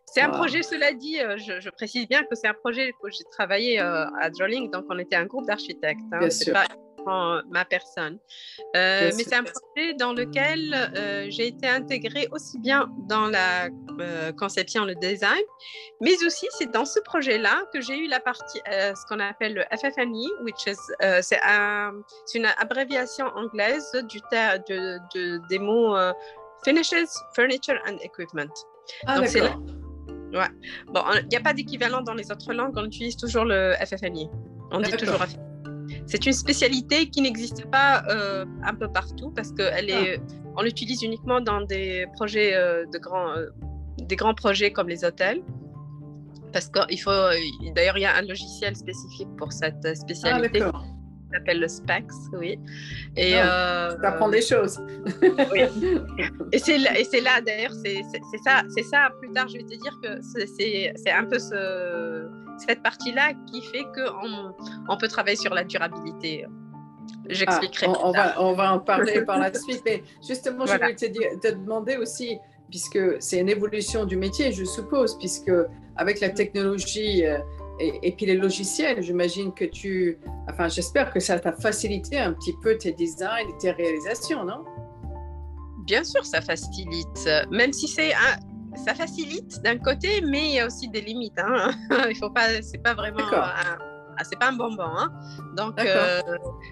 [0.06, 3.78] C'est un projet, cela dit, je, précise bien que c'est un projet que j'ai travaillé
[3.78, 6.00] à Drawing, donc on était un groupe d'architectes.
[6.12, 6.28] Hein,
[7.06, 8.18] ma personne.
[8.76, 13.68] Euh, mais c'est un projet dans lequel euh, j'ai été intégrée aussi bien dans la
[14.00, 15.42] euh, conception, le design,
[16.00, 19.64] mais aussi c'est dans ce projet-là que j'ai eu la partie, ce qu'on appelle le
[19.76, 20.76] FFNE, which is,
[21.22, 21.92] c'est un,
[22.34, 25.96] une abréviation anglaise du de, de, des mots
[26.64, 28.52] Finishes, Furniture and Equipment.
[29.06, 29.28] Ah, Donc,
[30.32, 30.48] Ouais.
[30.88, 34.28] Bon, il n'y a pas d'équivalent dans les autres langues, on utilise toujours le FFNI.
[34.70, 35.18] On dit toujours.
[36.08, 40.52] C'est une spécialité qui n'existe pas euh, un peu partout parce qu'elle est, ah.
[40.56, 43.46] on l'utilise uniquement dans des projets euh, de grands, euh,
[43.98, 45.42] des grands projets comme les hôtels.
[46.50, 47.10] Parce qu'il faut,
[47.74, 50.62] d'ailleurs, il y a un logiciel spécifique pour cette spécialité.
[50.62, 50.72] Ah,
[51.32, 52.58] s'appelle le SPEX, oui.
[53.16, 54.80] Et euh, apprends des choses.
[55.52, 55.62] oui.
[56.52, 56.78] Et c'est
[57.20, 58.02] là, d'ailleurs, c'est,
[58.44, 59.10] ça, c'est ça.
[59.20, 62.26] Plus tard, je vais te dire que c'est, c'est un peu ce,
[62.58, 64.54] cette partie-là qui fait qu'on
[64.88, 66.46] on peut travailler sur la durabilité.
[67.28, 67.86] J'expliquerai.
[67.88, 69.82] Ah, on, va, on va en parler par la suite.
[69.84, 72.38] Mais justement, je voulais te, te demander aussi,
[72.70, 75.52] puisque c'est une évolution du métier, je suppose, puisque
[75.96, 77.24] avec la technologie.
[77.26, 77.38] Euh,
[77.80, 80.18] et, puis les logiciels, j'imagine que tu,
[80.50, 84.64] enfin j'espère que ça t'a facilité un petit peu tes designs et tes réalisations, non?
[85.84, 88.36] Bien sûr, ça facilite, même si c'est un,
[88.76, 91.38] ça facilite d'un côté, mais il y a aussi des limites.
[91.38, 91.70] Hein.
[92.10, 93.26] il faut pas, c'est pas vraiment
[94.18, 94.82] ah, c'est pas un bonbon.
[94.82, 95.12] Hein.
[95.56, 96.20] Donc, euh,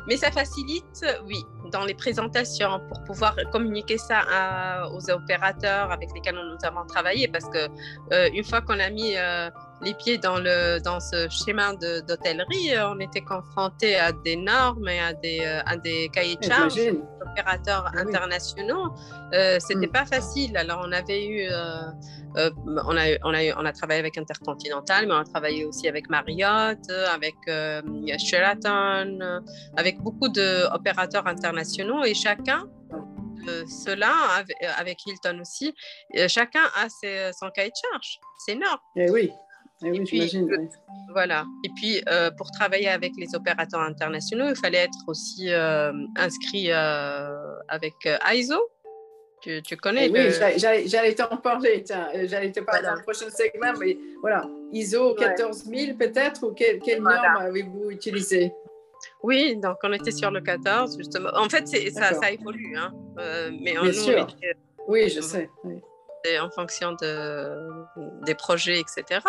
[0.09, 6.35] mais ça facilite, oui, dans les présentations pour pouvoir communiquer ça aux opérateurs avec lesquels
[6.35, 7.29] nous avons travaillé.
[7.29, 7.69] Parce que
[8.13, 9.49] euh, une fois qu'on a mis euh,
[9.83, 14.89] les pieds dans, le, dans ce schéma d'hôtellerie, euh, on était confronté à des normes
[14.89, 18.95] et à des, euh, à des cahiers de charges d'opérateurs ah internationaux.
[19.35, 19.93] Euh, C'était mm.
[19.93, 20.57] pas facile.
[20.57, 25.15] Alors, on avait eu, euh, on, a, on, a, on a travaillé avec Intercontinental, mais
[25.15, 27.35] on a travaillé aussi avec Marriott, avec
[28.19, 29.19] Sheraton,
[29.77, 32.69] avec beaucoup d'opérateurs internationaux et chacun
[33.69, 34.13] cela,
[34.77, 35.73] avec Hilton aussi,
[36.27, 38.19] chacun a ses, son cahier de charge.
[38.45, 38.81] C'est énorme.
[38.97, 39.31] Eh oui.
[39.85, 40.49] Eh oui, j'imagine.
[41.13, 41.45] Voilà.
[41.65, 46.71] Et puis, euh, pour travailler avec les opérateurs internationaux, il fallait être aussi euh, inscrit
[46.71, 47.95] euh, avec
[48.33, 48.59] ISO.
[49.43, 51.85] Tu, tu connais eh Oui, j'allais t'en parler.
[52.25, 54.49] J'allais te parler dans le prochain segment, mais voilà.
[54.73, 58.53] ISO 14000 peut-être, ou quelle, norme avez-vous utilisé
[59.23, 61.29] oui, donc on était sur le 14, justement.
[61.35, 62.77] En fait, ça, ça évolue.
[62.77, 62.93] Hein.
[63.63, 64.27] mais Bien sûr.
[64.89, 65.51] oui, je sais.
[65.65, 65.81] Oui
[66.41, 67.57] en fonction de,
[68.25, 69.21] des projets, etc.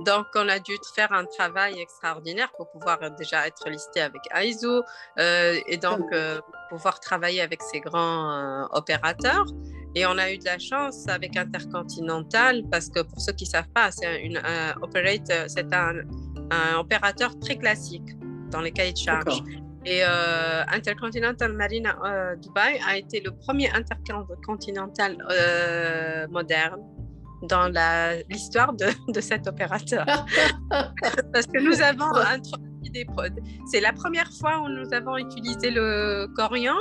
[0.00, 4.82] Donc, on a dû faire un travail extraordinaire pour pouvoir déjà être listé avec ISO
[5.18, 9.46] euh, et donc euh, pouvoir travailler avec ces grands euh, opérateurs.
[9.94, 13.50] Et on a eu de la chance avec Intercontinental parce que pour ceux qui ne
[13.50, 14.28] savent pas, c'est
[16.50, 18.18] un opérateur très classique
[18.50, 19.42] dans les cahiers de charges.
[19.86, 26.80] Et euh, Intercontinental Marina euh, Dubaï a été le premier intercontinental euh, moderne
[27.42, 27.70] dans
[28.30, 30.06] l'histoire de, de, cet opérateur.
[30.70, 33.06] Parce que nous avons introduit des...
[33.70, 36.76] C'est la première fois où nous avons utilisé le corian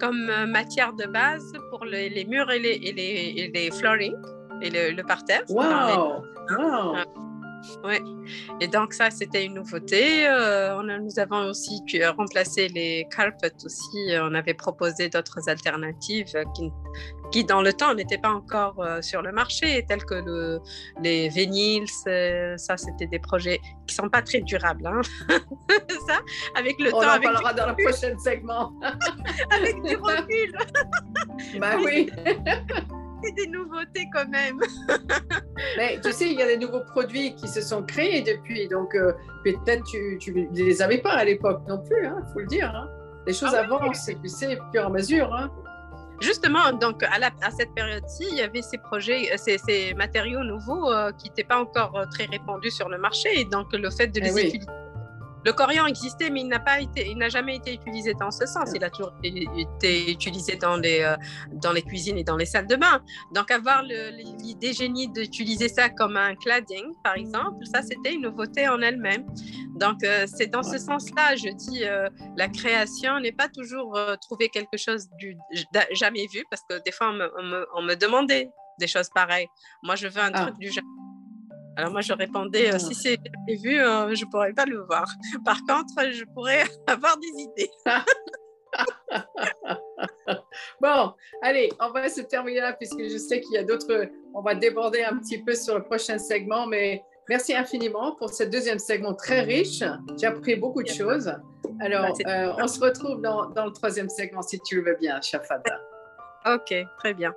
[0.00, 4.16] comme matière de base pour les, murs et les, et les, et les flooring
[4.62, 5.42] et le, parterre.
[5.48, 6.24] Wow!
[6.58, 6.96] wow.
[7.84, 7.96] Oui,
[8.60, 10.26] et donc ça, c'était une nouveauté.
[10.26, 11.82] Euh, on nous avons aussi
[12.16, 14.14] remplacé les carpets aussi.
[14.20, 16.72] On avait proposé d'autres alternatives qui,
[17.30, 20.60] qui, dans le temps, n'étaient pas encore euh, sur le marché, tels que le,
[21.02, 21.88] les vinyles.
[21.88, 24.86] Ça, c'était des projets qui sont pas très durables.
[24.86, 25.00] Hein.
[26.08, 26.20] ça,
[26.56, 27.08] avec le on temps.
[27.12, 28.72] On en parlera dans le prochain segment.
[29.50, 30.52] avec du recul.
[31.58, 32.10] bah oui.
[33.36, 34.60] Des nouveautés quand même.
[35.76, 38.94] Mais tu sais, il y a des nouveaux produits qui se sont créés depuis, donc
[38.94, 39.12] euh,
[39.44, 42.72] peut-être tu ne les avais pas à l'époque non plus, il hein, faut le dire.
[42.74, 42.88] Hein.
[43.26, 45.32] Les choses ah avancent, tu sais, au fur et à mesure.
[45.34, 45.50] Hein.
[46.20, 50.44] Justement, donc à, la, à cette période-ci, il y avait ces projets, ces, ces matériaux
[50.44, 53.90] nouveaux euh, qui n'étaient pas encore euh, très répandus sur le marché, et donc le
[53.90, 54.66] fait de eh les utiliser
[55.44, 58.46] le corian existait, mais il n'a pas été, il n'a jamais été utilisé dans ce
[58.46, 58.70] sens.
[58.74, 61.16] Il a toujours été utilisé dans les, euh,
[61.52, 63.02] dans les cuisines et dans les salles de bain.
[63.32, 68.68] Donc avoir l'idée génie d'utiliser ça comme un cladding, par exemple, ça c'était une nouveauté
[68.68, 69.26] en elle-même.
[69.76, 74.48] Donc euh, c'est dans ce sens-là, je dis, euh, la création n'est pas toujours trouver
[74.48, 75.36] quelque chose du
[75.92, 79.08] jamais vu, parce que des fois on me, on me, on me demandait des choses
[79.14, 79.48] pareilles.
[79.82, 80.42] Moi je veux un ah.
[80.42, 80.86] truc du jamais
[81.76, 85.06] alors moi, je répondais, euh, si c'est prévu, euh, je ne pourrais pas le voir.
[85.44, 87.70] Par contre, je pourrais avoir des idées.
[90.80, 91.12] bon,
[91.42, 94.08] allez, on va se terminer là puisque je sais qu'il y a d'autres.
[94.34, 98.44] On va déborder un petit peu sur le prochain segment, mais merci infiniment pour ce
[98.44, 99.82] deuxième segment très riche.
[100.18, 101.32] J'ai appris beaucoup de choses.
[101.80, 104.96] Alors, bah, euh, on se retrouve dans, dans, le troisième segment si tu le veux
[105.00, 105.80] bien, chère Fata.
[106.46, 107.34] Ok, très bien.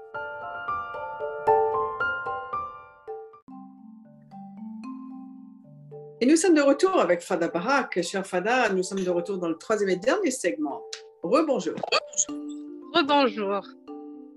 [6.21, 8.01] Et nous sommes de retour avec Fada Barak.
[8.01, 10.81] Cher Fada, nous sommes de retour dans le troisième et dernier segment.
[11.21, 11.75] Rebonjour.
[12.93, 13.61] Rebonjour.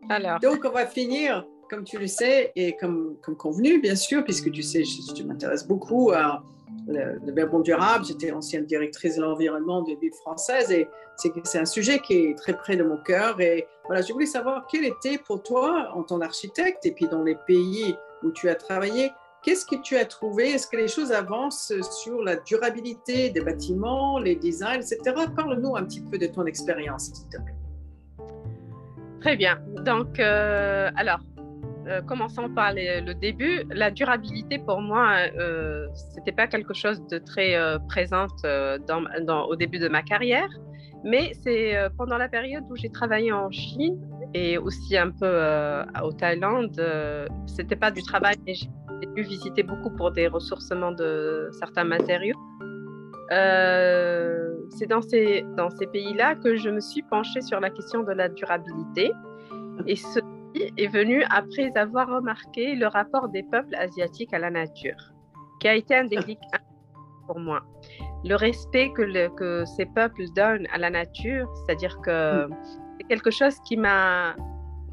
[0.09, 0.41] Alors.
[0.41, 4.51] Donc, on va finir comme tu le sais, et comme, comme convenu, bien sûr, puisque
[4.51, 6.43] tu sais, je, m'intéresse beaucoup à
[6.87, 8.05] le, le durable.
[8.05, 12.57] J'étais ancienne directrice de l'environnement de ville française et c'est un sujet qui est très
[12.57, 13.41] près de mon cœur.
[13.41, 17.23] Et voilà, je voulais savoir quel était pour toi, en tant qu'architecte, et puis dans
[17.23, 19.11] les pays où tu as travaillé,
[19.47, 20.51] qu'est-ce que tu as trouvé?
[20.51, 21.73] Est-ce que les choses avancent
[22.03, 24.99] sur la durabilité des bâtiments, les designs, etc.
[25.35, 27.55] Parle-nous un petit peu de ton expérience, s'il te plaît.
[29.21, 29.61] Très bien.
[29.85, 31.21] Donc, euh, alors,
[31.87, 33.63] euh, commençons par le début.
[33.71, 38.27] La durabilité, pour moi, euh, ce n'était pas quelque chose de très euh, présent
[39.49, 40.49] au début de ma carrière,
[41.05, 43.97] mais c'est pendant la période où j'ai travaillé en Chine
[44.35, 45.33] et aussi un peu
[46.03, 46.75] au Thaïlande.
[46.75, 48.55] Ce n'était pas du travail, mais
[49.15, 52.37] pu visiter beaucoup pour des ressourcements de certains matériaux.
[53.31, 58.13] c'est dans ces, dans ces pays-là que je me suis penchée sur la question de
[58.13, 59.13] la durabilité.
[59.87, 60.23] Et ceci
[60.77, 65.13] est venu après avoir remarqué le rapport des peuples asiatiques à la nature,
[65.61, 66.39] qui a été un déclic
[67.27, 67.63] pour moi.
[68.25, 72.49] Le respect que, le, que ces peuples donnent à la nature, c'est-à-dire que
[72.99, 74.35] c'est quelque chose qui m'a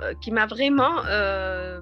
[0.02, 1.80] euh, qui m'a vraiment euh,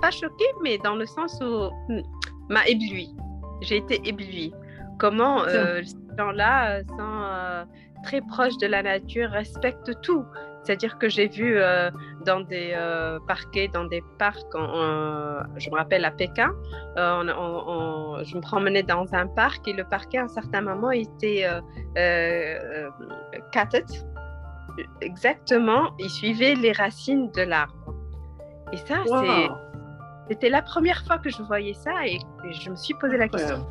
[0.00, 2.02] pas choqué, mais dans le sens où hmm,
[2.48, 3.14] m'a ébloui.
[3.62, 4.52] J'ai été éblouie.
[4.98, 7.66] Comment euh, ces gens-là sont
[8.02, 10.24] très proches de la nature, respectent tout.
[10.62, 11.90] C'est-à-dire que j'ai vu euh,
[12.26, 16.50] dans des euh, parquets, dans des parcs, je me rappelle à Pékin,
[16.98, 17.24] euh,
[18.24, 21.48] je me promenais dans un parc et le parquet à un certain moment était
[23.52, 23.86] catted.
[25.00, 27.94] Exactement, il suivait les racines de l'arbre.
[28.72, 29.02] Et ça,
[30.30, 32.18] c'était la première fois que je voyais ça et,
[32.52, 33.66] je me suis posé la question.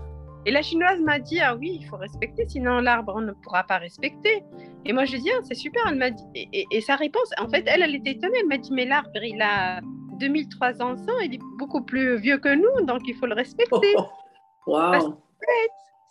[0.45, 3.77] Et la chinoise m'a dit, ah oui, il faut respecter, sinon l'arbre ne pourra pas
[3.77, 4.43] respecter.
[4.85, 5.83] Et moi, je dis, ah, c'est super.
[5.87, 8.39] Elle m'a dit, et, sa réponse, en fait, elle, elle était étonnée.
[8.41, 9.79] Elle m'a dit, mais l'arbre, il a
[10.19, 13.95] 2300 ans, il est beaucoup plus vieux que nous, donc il faut le respecter.
[14.67, 15.17] Oh, wow.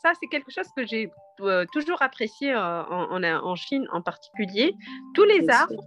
[0.02, 4.74] Ça, c'est quelque chose que j'ai euh, toujours apprécié euh, en, en, Chine en particulier.
[5.14, 5.84] Tous les arbres,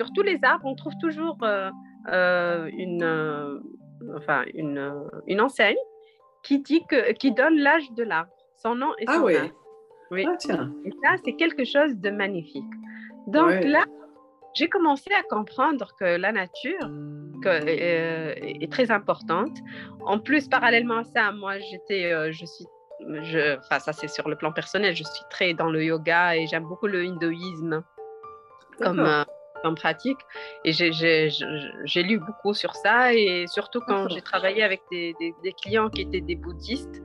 [0.00, 3.60] sur tous les arbres, on trouve toujours euh, une,
[4.16, 4.92] enfin, une,
[5.26, 5.76] une enseigne
[6.42, 9.36] qui, dit que, qui donne l'âge de l'arbre, son nom et ah son ah, oui.
[10.10, 10.26] Oui.
[10.84, 12.62] Et ça, c'est quelque chose de magnifique.
[13.26, 13.84] Donc là,
[14.54, 16.90] j'ai commencé à comprendre que la nature
[17.42, 19.58] que, euh, est très importante.
[20.04, 22.66] En plus, parallèlement à ça, moi, j'étais, euh, je suis,
[23.00, 26.46] je, enfin, ça c'est sur le plan personnel, je suis très dans le yoga et
[26.46, 27.82] j'aime beaucoup le hindouisme
[28.80, 29.24] comme, euh,
[29.64, 30.18] comme pratique.
[30.64, 35.88] Et j'ai lu beaucoup sur ça et surtout quand j'ai travaillé avec des, des, clients
[35.88, 37.02] qui étaient des bouddhistes.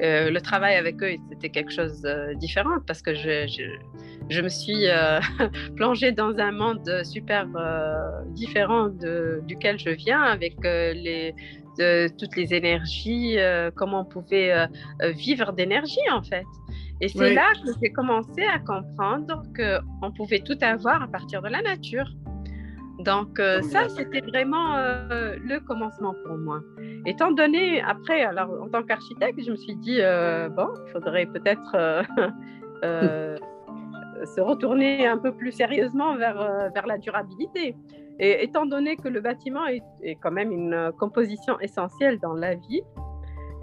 [0.00, 3.46] Euh, le travail avec eux, c'était quelque chose de différent parce que je,
[4.30, 5.18] je, me suis euh,
[5.76, 11.34] plongée dans un monde super euh, différent de, duquel je viens avec les,
[11.78, 13.38] de, toutes les énergies,
[13.74, 14.68] comment on pouvait
[15.26, 16.46] vivre d'énergie en fait.
[17.00, 21.48] Et c'est là que j'ai commencé à comprendre qu'on pouvait tout avoir à partir de
[21.48, 22.06] la nature.
[22.98, 26.60] Donc euh, ça, c'était vraiment euh, le commencement pour moi.
[27.06, 31.26] Étant donné, après, alors en tant qu'architecte, je me suis dit, euh, bon, il faudrait
[31.26, 31.76] peut-être
[34.24, 37.76] se retourner un peu plus sérieusement vers, vers la durabilité.
[38.18, 42.56] Et étant donné que le bâtiment est, est quand même une composition essentielle dans la
[42.56, 42.82] vie,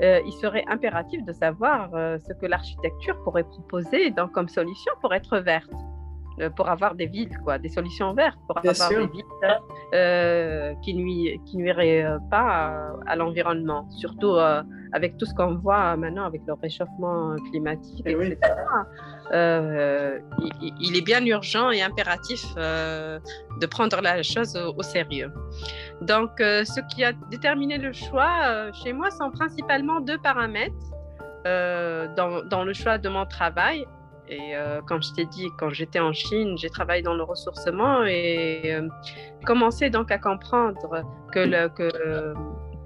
[0.01, 5.71] il serait impératif de savoir ce que l'architecture pourrait proposer comme solution pour être verte.
[6.41, 9.23] Euh, pour avoir des villes, quoi, des solutions vertes, pour avoir des villes
[9.93, 14.35] euh, qui, nuit, qui nuiraient euh, pas à, l'environnement, surtout
[14.91, 18.37] avec tout ce qu'on voit maintenant avec le réchauffement climatique, eh etc.
[20.81, 25.31] il, est bien urgent et impératif de prendre la chose au, sérieux.
[26.01, 30.75] Donc, ce qui a déterminé le choix chez moi sont principalement deux paramètres.
[31.45, 33.85] dans, dans, le choix de mon travail.
[34.27, 38.03] Et euh, comme je t'ai dit, quand j'étais en Chine, j'ai travaillé dans le ressourcement
[38.05, 38.87] et euh,
[39.45, 42.29] commencé donc à comprendre que,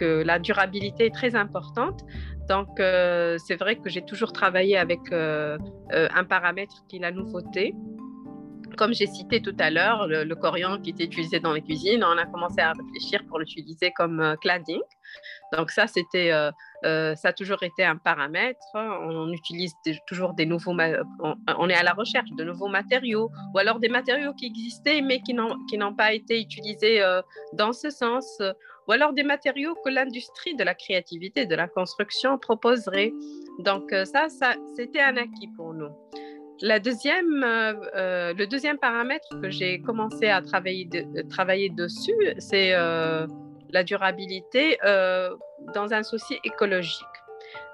[0.02, 2.06] la durabilité est très importante.
[2.48, 7.76] Donc, euh, c'est vrai que j'ai toujours travaillé avec un paramètre qui est la nouveauté.
[8.78, 12.18] Comme j'ai cité tout à l'heure, le, coriandre qui était utilisé dans les cuisines, on
[12.18, 14.80] a commencé à réfléchir pour l'utiliser comme cladding.
[15.52, 16.32] Donc ça, c'était,
[16.86, 18.60] euh, euh, ça a toujours été un paramètre.
[18.74, 19.74] On utilise
[20.08, 24.34] toujours des nouveaux, on, est à la recherche de nouveaux matériaux, ou alors des matériaux
[24.34, 27.22] qui existaient mais qui n'ont, pas été utilisés euh,
[27.54, 28.42] dans ce sens,
[28.88, 33.14] ou alors des matériaux que l'industrie de la créativité, de la construction proposerait.
[33.60, 35.90] Donc ça, ça c'était un acquis pour nous.
[36.62, 42.74] La deuxième, le deuxième paramètre que j'ai commencé à travailler dessus, c'est
[43.70, 47.06] la durabilité dans un souci écologique.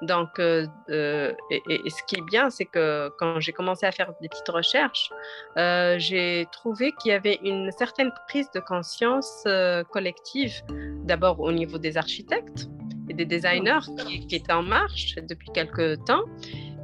[0.01, 4.49] Donc, et, ce qui est bien, c'est que quand j'ai commencé à faire des petites
[4.49, 5.09] recherches,
[5.55, 9.45] j'ai trouvé qu'il y avait une certaine prise de conscience
[9.91, 10.61] collective,
[11.03, 12.69] d'abord au niveau des architectes
[13.09, 16.25] et des designers qui, qui étaient en marche depuis quelques temps,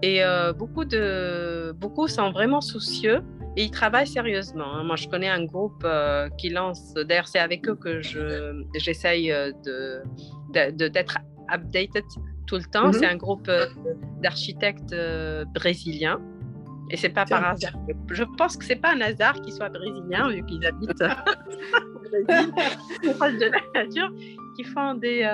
[0.02, 3.22] et euh, beaucoup, de, beaucoup sont vraiment soucieux
[3.56, 4.74] et ils travaillent sérieusement.
[4.74, 4.84] Hein.
[4.84, 9.52] Moi, je connais un groupe euh, qui lance, d'ailleurs, c'est avec eux que j'essaye euh,
[9.64, 11.20] de, d'être
[11.54, 12.04] updated
[12.48, 12.90] tout le temps.
[12.90, 13.00] Mm-hmm.
[13.00, 13.52] C'est un groupe
[14.22, 14.96] d'architectes
[15.54, 16.20] brésiliens.
[16.90, 17.72] Et c'est pas par hasard.
[18.10, 21.02] Je pense que c'est pas un hasard qu'ils soient brésiliens, vu qu'ils habitent
[21.96, 22.54] au Brésil,
[23.18, 24.12] proche de la nature,
[24.58, 25.30] qui font des,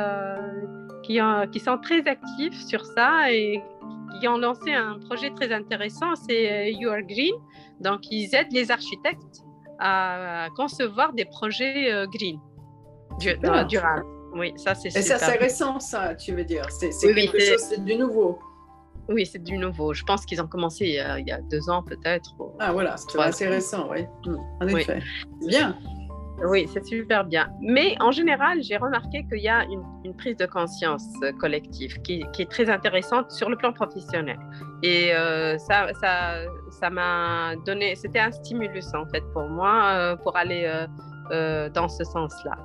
[1.01, 1.19] qui,
[1.51, 3.59] qui sont très actifs sur ça et
[4.19, 7.35] qui ont lancé un projet très intéressant, c'est euh, You Are Green.
[7.79, 9.43] Donc, ils aident les architectes
[9.79, 12.39] à concevoir des projets euh, green,
[13.19, 14.05] durables.
[14.33, 17.95] Oui, ça c'est Et ça, c'est récent, ça, tu veux dire C'est quelque chose, du
[17.95, 18.39] nouveau.
[19.09, 19.93] Oui, c'est du nouveau.
[19.93, 22.35] Je pense qu'ils ont commencé il y a, deux ans peut-être.
[22.59, 24.05] Ah voilà, c'est assez récent, oui.
[24.59, 24.99] En effet.
[25.47, 25.77] Bien.
[26.43, 27.49] Oui, c'est super bien.
[27.61, 29.83] Mais en général, j'ai remarqué qu'il y a une,
[30.15, 31.05] prise de conscience
[31.39, 34.39] collective qui, est très intéressante sur le plan professionnel.
[34.83, 40.15] Et euh, ça, ça, ça m'a donné, c'était un stimulus en fait pour moi euh,
[40.15, 40.71] pour aller
[41.31, 42.57] euh, dans ce sens-là.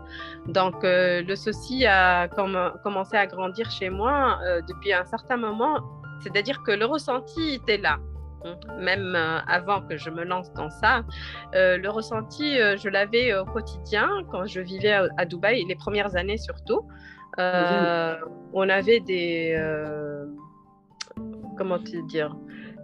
[0.46, 5.80] Donc le souci a commencé à grandir chez moi depuis un certain moment,
[6.20, 7.98] c'est-à-dire que le ressenti était là.
[8.78, 11.02] Même euh, avant que je me lance dans ça,
[11.54, 16.16] euh, le ressenti, euh, je l'avais au quotidien quand je vivais à, Dubaï, les premières
[16.16, 16.82] années surtout.
[17.38, 19.58] on avait des...
[21.56, 22.36] comment te dire?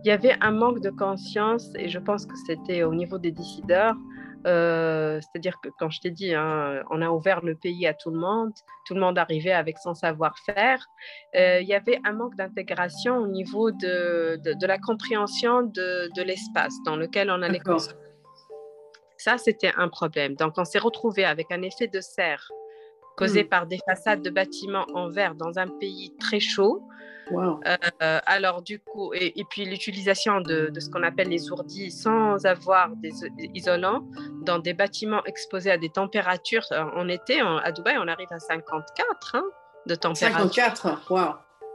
[0.05, 3.33] Il y avait un manque de conscience et je pense que c'était au niveau des
[3.33, 3.97] décideurs
[4.49, 8.11] euh, c'est-à-dire que quand je t'ai dit, hein, on a ouvert le pays à tout
[8.11, 8.53] le monde,
[8.87, 10.85] tout le monde arrivait avec son savoir-faire,
[11.37, 16.23] euh, il y avait un manque d'intégration au niveau de, de, la compréhension de, de
[16.23, 18.01] l'espace dans lequel on allait construire.
[19.19, 20.35] Ça, c'était un problème.
[20.35, 22.49] Donc, on s'est retrouvé avec un effet de serre
[23.17, 23.49] causé hmm.
[23.49, 26.83] par des façades de bâtiments en verre dans un pays très chaud
[27.33, 32.91] euh, alors du coup, et, puis l'utilisation de, ce qu'on appelle les ourdis sans avoir
[32.97, 33.13] des
[33.55, 34.03] isolants
[34.43, 36.65] dans des bâtiments exposés à des températures.
[36.73, 39.45] Euh, en été, à Dubaï, on arrive à 54 hein,
[39.87, 40.55] de température.
[40.55, 41.19] 54, wow.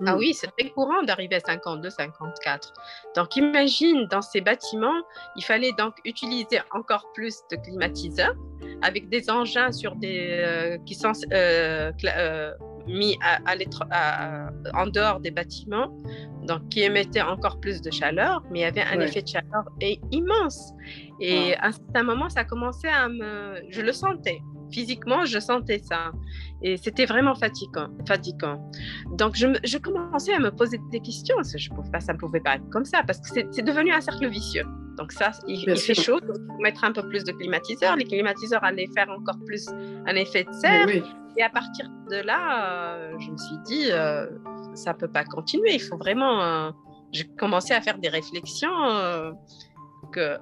[0.06, 0.18] Ah hmm.
[0.18, 2.74] oui, c'est très courant d'arriver à 52, 54.
[3.16, 5.02] Donc imagine, dans ces bâtiments,
[5.36, 8.36] il fallait donc utiliser encore plus de climatiseurs
[8.82, 11.14] avec des engins sur des, euh, qui sont
[12.88, 13.40] mis à,
[14.74, 15.96] en dehors des bâtiments,
[16.46, 19.64] donc qui émettaient encore plus de chaleur, mais il y avait un effet de chaleur
[20.12, 20.74] immense.
[21.20, 23.62] Et à un certain moment, ça commençait à me...
[23.70, 24.42] Je le sentais.
[24.72, 26.12] Physiquement, je sentais ça.
[26.64, 27.90] Et c'était vraiment fatigant.
[28.08, 28.72] fatigant.
[29.12, 31.36] Donc, je, je, commençais à me poser des questions.
[31.56, 34.02] Je pouvais pas, ça ne pouvait pas être comme ça parce que c'est devenu un
[34.02, 34.66] cercle vicieux.
[34.98, 36.20] Donc, ça, il, fait chaud.
[36.22, 37.96] Il faut mettre un peu plus de climatiseurs.
[37.96, 40.88] Les climatiseurs allaient faire encore plus un effet de serre.
[41.38, 44.28] Et à partir de là, euh, je me suis dit, euh,
[44.76, 45.74] ça ne peut pas continuer.
[45.74, 46.42] Il faut vraiment.
[46.42, 46.72] Euh,
[47.12, 48.72] j'ai commencé à faire des réflexions.
[50.12, 50.38] Que,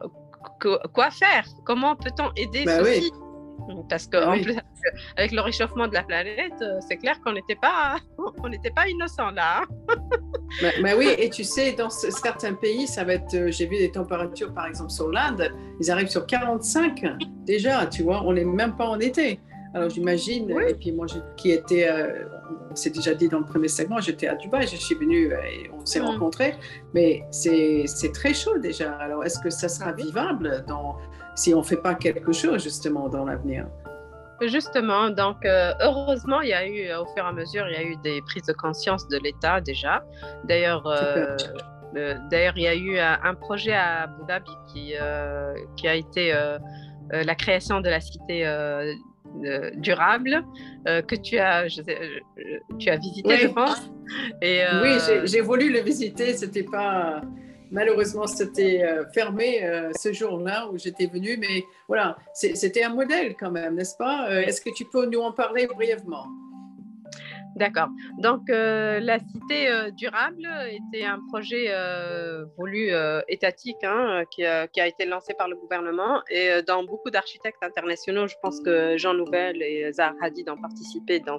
[0.94, 1.46] quoi faire?
[1.66, 3.12] Comment peut-on aider bah ceci?
[3.89, 4.58] Parce que bah plus,
[5.16, 7.98] avec le réchauffement de la planète, c'est clair qu'on n'était pas,
[8.44, 9.62] on n'était pas innocent là.
[10.62, 13.48] mais, bah, oui, et tu sais, dans certains pays, ça va être.
[13.48, 17.04] J'ai vu des températures, par exemple sur l'Inde, ils arrivent sur 45
[17.46, 17.86] déjà.
[17.86, 19.39] Tu vois, on n'est même pas en été.
[19.74, 21.05] Alors j'imagine, et puis moi
[21.38, 22.26] qui était, euh,
[22.69, 25.41] on s'est déjà dit dans le premier segment, j'étais à Dubaï, je suis venue euh,
[25.43, 26.05] et on s'est mm.
[26.05, 26.55] rencontrés,
[26.93, 28.91] mais c'est très chaud déjà.
[28.95, 30.97] Alors est-ce que ça sera vivable dans,
[31.36, 33.65] si on ne fait pas quelque chose justement dans l'avenir?
[34.41, 37.78] Justement, donc euh, heureusement, il y a eu, au fur et à mesure, il y
[37.78, 40.03] a eu des prises de conscience de l'État déjà.
[40.45, 40.84] D'ailleurs,
[41.93, 44.93] D'ailleurs, il y a eu un projet à Abu Dhabi qui,
[45.76, 46.34] qui a été
[47.11, 48.45] la création de la cité
[49.45, 50.43] euh, durable
[50.88, 53.82] euh, que tu as, euh, tu as visité, je pense.
[54.41, 56.34] Et, Oui, j'ai voulu le visiter.
[56.34, 57.21] C'était pas
[57.71, 59.65] malheureusement c'était fermé
[59.97, 64.29] ce jour-là où j'étais venue, mais voilà, c'était un modèle quand même, n'est-ce pas?
[64.43, 66.27] Est-ce que tu peux nous en parler brièvement?
[67.56, 67.89] D'accord.
[68.18, 72.91] Donc, euh, la cité euh, durable était un projet euh, voulu
[73.28, 76.22] étatique hein, qui, a, été lancé par le gouvernement.
[76.30, 81.20] Et dans beaucoup d'architectes internationaux, je pense que Jean Nouvel et Zahar Hadid ont participé
[81.20, 81.38] dans,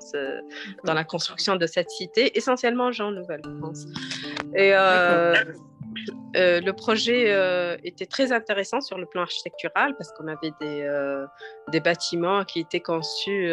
[0.85, 3.87] dans la construction de cette cité, essentiellement Jean Nouvel, je pense.
[4.55, 4.73] Et
[6.35, 11.25] le projet était très intéressant sur le plan architectural parce qu'on avait des,
[11.69, 13.53] des, bâtiments qui étaient conçus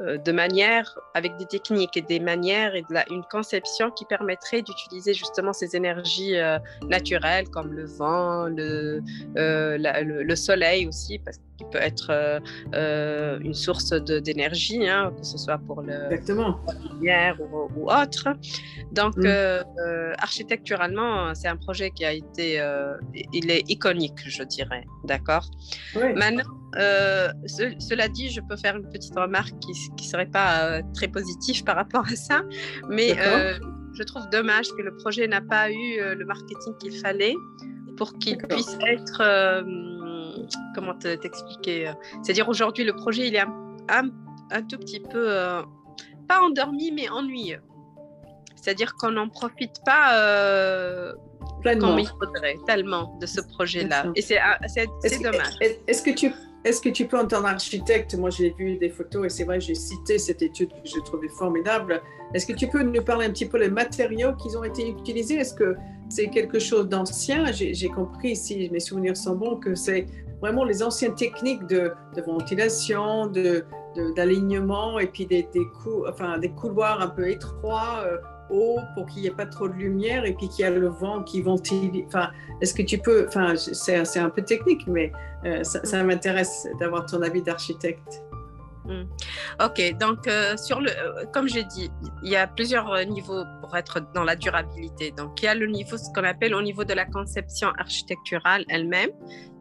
[0.00, 4.62] de manière, avec des techniques et des manières et de la, une conception qui permettrait
[4.62, 9.02] d'utiliser justement ces énergies euh, naturelles comme le vent, le,
[9.36, 12.40] euh, le, soleil aussi, parce qu'il peut être
[13.42, 16.60] une source d'énergie, hein, que ce soit pour le, Exactement.
[16.66, 18.28] la lumière ou, autre.
[18.92, 20.14] Donc, mm.
[20.18, 22.62] architecturalement, c'est un projet qui a été,
[23.32, 25.50] il est iconique, je dirais, d'accord?
[26.14, 26.44] Maintenant,
[26.76, 31.08] euh, cela dit, je peux faire une petite remarque qui ne serait pas euh, très
[31.08, 32.42] positive par rapport à ça,
[32.88, 33.58] mais euh,
[33.94, 37.34] je trouve dommage que le projet n'a pas eu le marketing qu'il fallait
[37.96, 39.64] pour qu'il puisse être,
[40.74, 41.92] comment t'expliquer
[42.22, 44.10] C'est-à-dire aujourd'hui, le projet, il est un,
[44.50, 45.28] un, tout petit peu,
[46.28, 47.62] pas endormi, mais ennuyeux.
[48.54, 51.14] C'est-à-dire qu'on n'en profite pas
[51.64, 54.06] comme il faudrait, tellement de ce projet-là.
[54.14, 54.38] Et c'est
[55.22, 55.54] dommage.
[55.60, 56.30] Est-ce que tu
[56.68, 59.58] est-ce que tu peux, en tant qu'architecte, moi j'ai vu des photos et c'est vrai,
[59.58, 62.02] j'ai cité cette étude que j'ai trouvée formidable.
[62.34, 65.36] Est-ce que tu peux nous parler un petit peu des matériaux qui ont été utilisés?
[65.36, 65.76] Est-ce que
[66.10, 67.50] c'est quelque chose d'ancien?
[67.52, 70.06] J'ai compris, si mes souvenirs sont bons, que c'est
[70.42, 71.92] vraiment les anciennes techniques de,
[72.26, 73.26] ventilation,
[74.16, 75.66] d'alignement de, et puis des, des,
[76.06, 78.04] enfin, des couloirs un peu étroits.
[78.94, 81.22] Pour qu'il n'y ait pas trop de lumière et puis qu'il y a le vent
[81.22, 82.04] qui ventile.
[82.06, 82.30] Enfin,
[82.60, 85.12] est-ce que tu peux, enfin, c'est un peu technique, mais
[85.44, 88.22] euh, ça, m'intéresse d'avoir ton avis d'architecte.
[88.88, 89.04] Hmm.
[89.62, 91.90] Ok, donc euh, sur le, euh, comme j'ai dit,
[92.22, 95.12] il y a plusieurs niveaux pour être dans la durabilité.
[95.12, 98.64] Donc il y a le niveau, ce qu'on appelle au niveau de la conception architecturale
[98.68, 99.10] elle-même.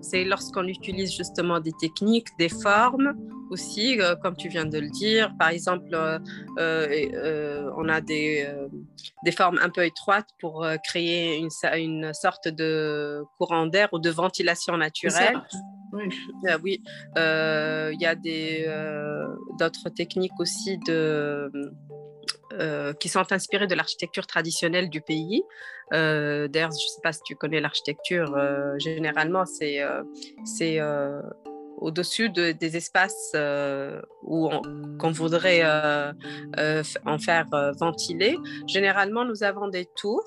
[0.01, 3.13] C'est lorsqu'on utilise justement des techniques, des formes
[3.49, 5.33] aussi, euh, comme tu viens de le dire.
[5.37, 6.19] Par exemple, euh,
[6.57, 8.47] euh, on a des,
[9.23, 14.09] des, formes un peu étroites pour créer une, une, sorte de courant d'air ou de
[14.09, 15.41] ventilation naturelle.
[15.93, 16.09] Oui,
[16.63, 16.81] oui.
[17.15, 18.15] il y a
[19.59, 20.79] d'autres techniques aussi
[22.99, 25.43] qui sont inspirées de l'architecture traditionnelle du pays.
[25.91, 28.35] D'ailleurs, je ne sais pas si tu connais l'architecture,
[28.77, 29.81] généralement, c'est
[31.77, 34.49] au-dessus de, des espaces euh, où
[34.99, 36.11] qu'on voudrait euh,
[36.57, 37.45] euh, en faire
[37.79, 38.37] ventiler.
[38.67, 40.25] Généralement, nous avons des tours.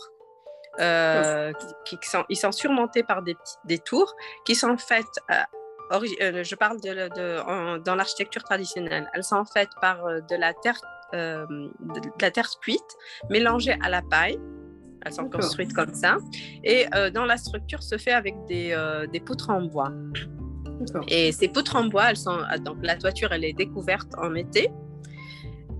[1.85, 4.15] Qui, sont, ils sont surmontés par des, des tours
[4.45, 5.21] qui sont faites
[5.93, 9.11] je parle de, de dans l'architecture traditionnelle.
[9.13, 10.81] Elles sont faites par de la terre,
[11.13, 12.97] de, la terre cuite
[13.29, 14.39] mélangée à la paille.
[15.05, 16.19] Elles sont construites comme ça.
[16.63, 18.77] Et dans la structure se fait avec des,
[19.13, 19.91] des poutres en bois.
[21.09, 24.71] Et ces poutres en bois, elles sont, donc la toiture, elle est découverte en été.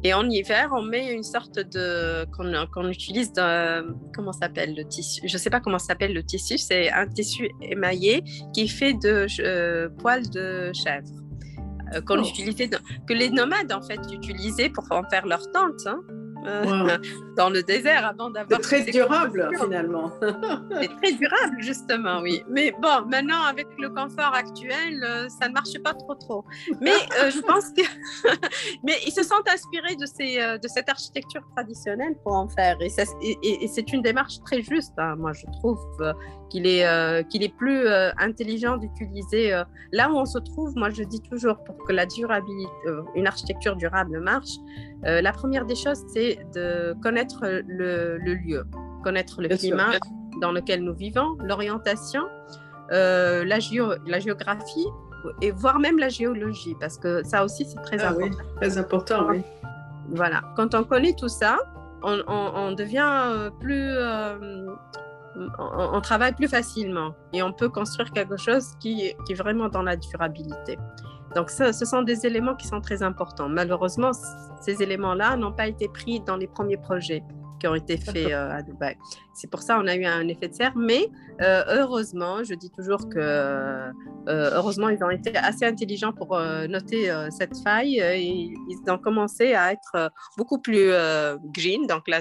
[0.03, 5.21] Et en hiver, on met une sorte de qu'on utilise de, comment s'appelle le tissu
[5.25, 6.57] Je sais pas comment s'appelle le tissu.
[6.57, 8.25] C'est un tissu émaillé
[8.55, 11.07] qui est fait de euh, poils de chèvre
[11.95, 12.27] euh, qu'on oh.
[12.27, 12.71] utilisait
[13.07, 15.87] que les nomades en fait utilisaient pour en faire leur tente.
[15.87, 16.01] Hein.
[17.37, 18.61] dans le désert avant d'avoir.
[18.61, 20.11] Très durable finalement.
[20.81, 22.43] C'est très durable justement, oui.
[22.49, 26.45] Mais bon, maintenant avec le confort actuel, euh, ça ne marche pas trop trop.
[26.81, 27.83] Mais euh, je pense que,
[28.85, 32.77] mais ils se sont inspirés de ces euh, de cette architecture traditionnelle pour en faire.
[32.81, 34.93] Et, et, c'est une démarche très juste.
[34.99, 35.17] Hein.
[35.17, 35.79] Moi, je trouve
[36.51, 36.85] qu'il est
[37.29, 37.89] qu'il est plus
[38.19, 39.51] intelligent d'utiliser
[39.93, 40.77] là où on se trouve.
[40.77, 42.71] Moi, je dis toujours pour que la durabilité,
[43.15, 44.57] une architecture durable marche.
[45.03, 48.65] la première des choses, c'est de connaître le, lieu,
[49.03, 49.93] connaître le climat
[50.41, 52.23] dans lequel nous vivons, l'orientation,
[52.93, 53.59] euh, la,
[54.07, 54.87] la géographie
[55.43, 58.39] et voire même la géologie, parce que ça aussi c'est très ah important.
[58.57, 59.43] très important, oui.
[60.09, 61.59] Voilà, quand on connaît tout ça,
[62.03, 63.97] on, devient euh, plus...
[65.37, 69.83] On, travaille plus facilement et on peut construire quelque chose qui, qui est vraiment dans
[69.83, 70.77] la durabilité.
[71.37, 73.49] Donc, ce sont des éléments qui sont très importants.
[73.49, 74.11] Malheureusement,
[74.61, 77.23] ces éléments-là n'ont pas été pris dans les premiers projets
[77.61, 78.97] qui ont été faits euh, à Dubaï.
[79.35, 80.77] C'est pour ça qu'on a eu un effet de serre.
[80.77, 81.09] Mais
[81.41, 83.93] euh, heureusement, je dis toujours que euh,
[84.27, 86.39] heureusement, ils ont été assez intelligents pour
[86.69, 90.91] noter cette faille et ils ont commencé à être beaucoup plus
[91.55, 91.87] green.
[91.87, 92.21] Donc, la,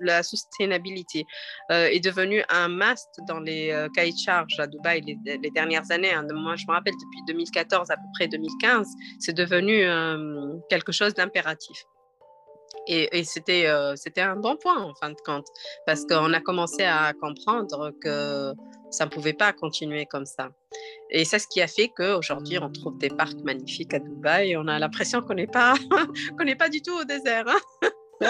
[0.00, 1.24] la sustainability
[1.70, 6.12] est devenue un must dans les cahiers de charges à Dubaï les, dernières années.
[6.12, 6.26] Hein.
[6.32, 8.86] Moi, je me rappelle depuis 2014, à peu près 2015,
[9.18, 9.84] c'est devenu
[10.68, 11.78] quelque chose d'impératif.
[12.88, 15.46] Et, c'était, euh, c'était un bon point en fin de compte,
[15.84, 18.54] parce qu'on a commencé à comprendre que
[18.90, 20.48] ça ne pouvait pas continuer comme ça.
[21.10, 24.56] Et c'est ce qui a fait qu'aujourd'hui, on trouve des parcs magnifiques à Dubaï et
[24.56, 25.74] on a l'impression qu'on n'est pas,
[26.38, 27.44] qu'on n'est pas du tout au désert.
[27.46, 27.88] Hein.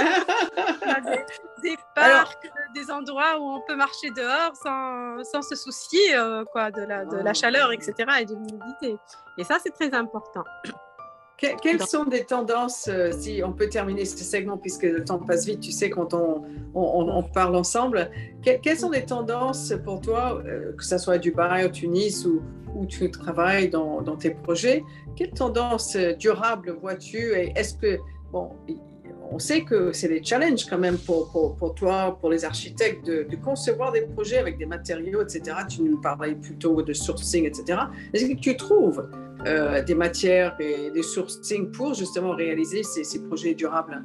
[1.62, 6.14] des, parcs, des endroits où on peut marcher dehors sans, sans se soucier
[6.52, 7.94] quoi, de, la, de la chaleur, etc.
[8.20, 8.96] et de l'humidité.
[9.38, 10.44] Et ça, c'est très important.
[11.38, 15.60] Quelles sont des tendances, si on peut terminer ce segment, puisque le temps passe vite,
[15.60, 16.42] tu sais, quand on,
[16.74, 18.10] on, parle ensemble,
[18.42, 20.42] quelles sont des tendances pour toi,
[20.76, 22.42] que ce soit à Dubaï, au Tunis ou,
[22.74, 24.82] où tu travailles dans, dans tes projets,
[25.16, 27.18] quelles tendances durables vois-tu?
[27.34, 27.98] Et est-ce que,
[28.32, 28.50] bon,
[29.30, 33.26] on sait que c'est des challenges quand même pour, pour, toi, pour les architectes, de,
[33.36, 35.56] concevoir des projets avec des matériaux, etc.
[35.68, 37.78] Tu nous parlais plutôt de sourcing, etc.
[38.12, 39.08] Est-ce que tu trouves
[39.46, 44.04] euh, des matières et des sourcing pour justement réaliser ces, projets durables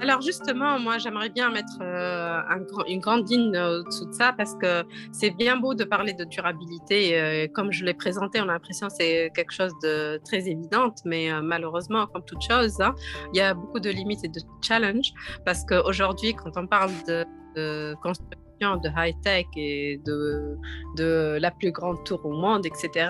[0.00, 2.40] alors justement, moi, j'aimerais bien mettre euh,
[2.88, 4.82] une grande ligne au-dessous de ça parce que
[5.12, 7.20] c'est bien beau de parler de durabilité.
[7.20, 10.92] Euh, comme je l'ai présenté, on a l'impression que c'est quelque chose de très évident,
[11.04, 12.96] mais euh, malheureusement, comme toute chose, hein,
[13.32, 15.12] il y a beaucoup de limites et de challenges
[15.44, 17.24] parce qu'aujourd'hui, quand on parle de,
[17.54, 18.41] de construction,
[18.76, 20.56] de high-tech et de,
[20.96, 23.08] de la plus grande tour au monde, etc.,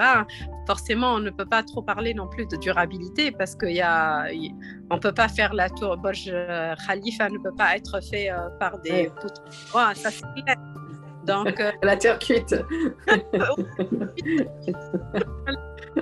[0.67, 5.15] forcément, on ne peut pas trop parler non plus de durabilité parce qu'on ne peut
[5.15, 6.33] pas faire la tour Burj
[6.87, 9.43] Khalifa ne peut pas être fait euh, par des poutres.
[9.95, 10.57] ça c'est clair.
[11.25, 12.55] Donc, euh, la terre cuite.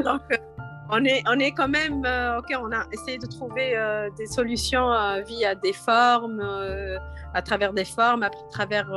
[0.05, 0.37] Donc, euh,
[0.93, 1.99] on est, on est quand même,
[2.39, 3.77] ok, on a essayé de trouver
[4.17, 4.91] des solutions
[5.27, 6.41] via des formes,
[7.35, 8.89] à travers des formes, à travers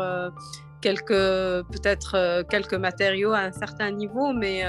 [0.81, 4.63] quelques peut-être quelques matériaux à un certain niveau, mais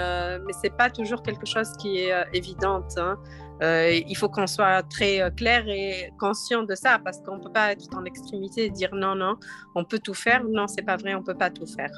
[0.44, 2.86] mais c'est pas toujours quelque chose qui est évident.
[2.98, 3.16] Hein.
[4.12, 7.88] il faut qu'on soit très clair et conscient de ça parce qu'on peut pas être
[7.90, 9.34] dans l'extrémité et dire non non,
[9.74, 10.42] on peut tout faire.
[10.44, 11.90] Non, c'est pas vrai, on peut pas tout faire.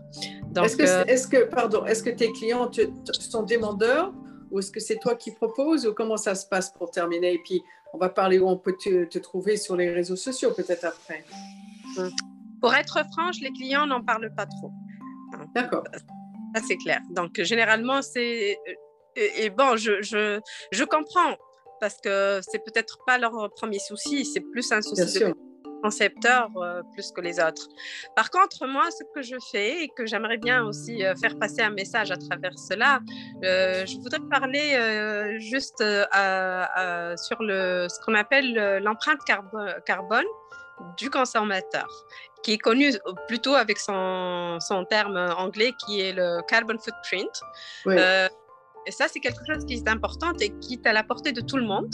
[0.62, 2.70] Est-ce que, est que, pardon, est-ce que tes clients
[3.12, 4.12] sont demandeurs
[4.50, 7.34] ou est-ce que c'est toi qui proposes ou comment ça se passe pour terminer?
[7.34, 10.84] Et puis, on va parler où on peut te, trouver sur les réseaux sociaux peut-être
[10.84, 11.24] après.
[11.96, 12.08] Mmh.
[12.60, 14.70] Pour être franche, les clients n'en parlent pas trop.
[15.54, 15.84] D'accord.
[16.54, 17.00] Ça, c'est clair.
[17.10, 18.58] Donc, généralement, c'est.
[19.16, 20.40] Et, bon, je, je,
[20.72, 21.36] je, comprends
[21.80, 25.34] parce que c'est peut-être pas leur premier souci, c'est plus un souci de
[25.82, 27.68] concepteur euh, plus que les autres.
[28.14, 31.62] Par contre, moi, ce que je fais et que j'aimerais bien aussi euh, faire passer
[31.62, 33.00] un message à travers cela,
[33.44, 34.66] euh, je voudrais parler
[35.38, 39.20] juste sur le, ce qu'on appelle l'empreinte
[39.84, 40.24] carbone
[40.98, 41.88] du consommateur,
[42.42, 42.92] qui est connu
[43.28, 47.40] plutôt avec son, son terme anglais qui est le carbon footprint.
[48.86, 51.40] Et ça, c'est quelque chose qui est important et qui est à la portée de
[51.40, 51.92] tout le monde.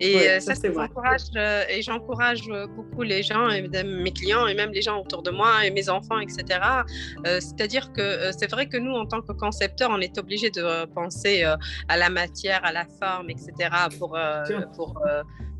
[0.00, 4.54] Et euh, ça, j'encourage euh, et j'encourage euh, beaucoup les gens, et mes clients et
[4.54, 6.60] même les gens autour de moi et mes enfants, etc.
[7.24, 11.44] C'est-à-dire que c'est vrai que nous, en tant que concepteurs, on est obligé de penser
[11.88, 13.70] à la matière, à la forme, etc.
[13.98, 14.16] pour,
[14.74, 15.02] pour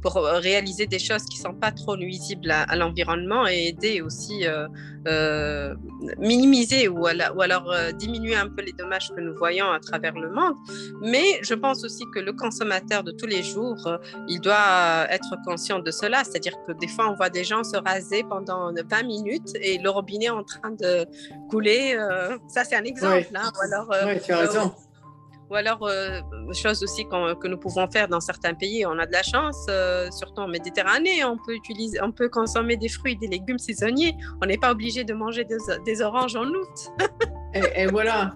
[0.02, 4.00] pour euh, réaliser des choses qui ne sont pas trop nuisibles à, l'environnement et aider
[4.00, 4.66] aussi euh,
[5.06, 5.74] euh
[6.18, 7.06] minimiser ou, ou
[7.42, 10.54] alors euh, diminuer un peu les dommages que nous voyons à travers le monde.
[11.02, 13.98] Mais je pense aussi que le consommateur de tous les jours,
[14.28, 16.24] il doit être conscient de cela.
[16.24, 19.90] C'est-à-dire que des fois, on voit des gens se raser pendant 20 minutes et le
[19.90, 21.06] robinet est en train de
[21.48, 21.96] couler.
[22.48, 23.26] ça, c'est un exemple.
[23.30, 23.36] Oui.
[23.36, 24.72] Hein, ou alors, oui, tu as raison
[25.50, 26.20] ou alors, euh,
[26.52, 30.08] chose aussi que nous pouvons faire dans certains pays, on a de la chance, euh,
[30.12, 34.16] surtout en Méditerranée, on peut, utiliser, on peut consommer des fruits, des légumes saisonniers.
[34.40, 36.92] On n'est pas obligé de manger des, oranges en août.
[37.54, 38.34] et, voilà,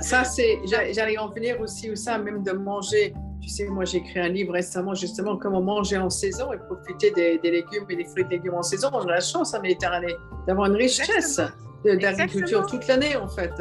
[0.00, 3.12] ça, c'est, j'allais en venir aussi, ou ça, même de manger.
[3.42, 7.10] Tu sais, moi, j'ai écrit un livre récemment, justement, comment manger en saison et profiter
[7.10, 8.88] des, légumes et des fruits et légumes en saison.
[8.94, 10.14] On a la chance en Méditerranée
[10.46, 11.42] d'avoir une richesse
[11.84, 13.52] d'agriculture toute l'année, en fait.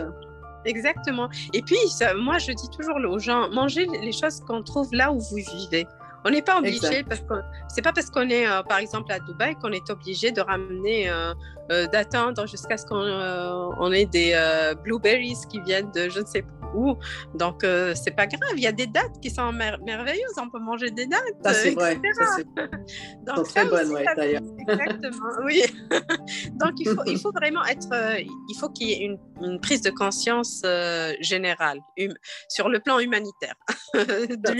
[0.65, 1.29] Exactement.
[1.53, 1.77] Et puis,
[2.17, 5.87] moi, je dis toujours aux gens, mangez les choses qu'on trouve là où vous vivez.
[6.25, 7.33] On n'est pas obligé, parce que
[7.67, 11.09] c'est pas parce qu'on est, euh, par exemple, à Dubaï qu'on est obligé de ramener,
[11.09, 11.33] euh,
[11.71, 14.33] euh, d'attendre jusqu'à ce qu'on ait des
[14.83, 16.43] blueberries qui viennent de je ne sais
[16.75, 16.95] où.
[17.35, 17.61] Donc,
[17.95, 18.53] c'est pas grave.
[18.55, 20.33] Il y a des dates qui sont merveilleuses.
[20.37, 21.21] On peut manger des dates.
[21.43, 21.95] Ça, c'est vrai.
[23.25, 23.65] Donc, très
[24.15, 24.41] d'ailleurs.
[24.67, 25.63] Exactement, oui.
[26.59, 27.87] Donc, il faut, il faut vraiment être.
[28.19, 30.63] il faut qu'il y ait une, une, prise de conscience
[31.21, 32.13] générale hum,
[32.49, 33.55] sur le plan humanitaire
[33.93, 34.59] de.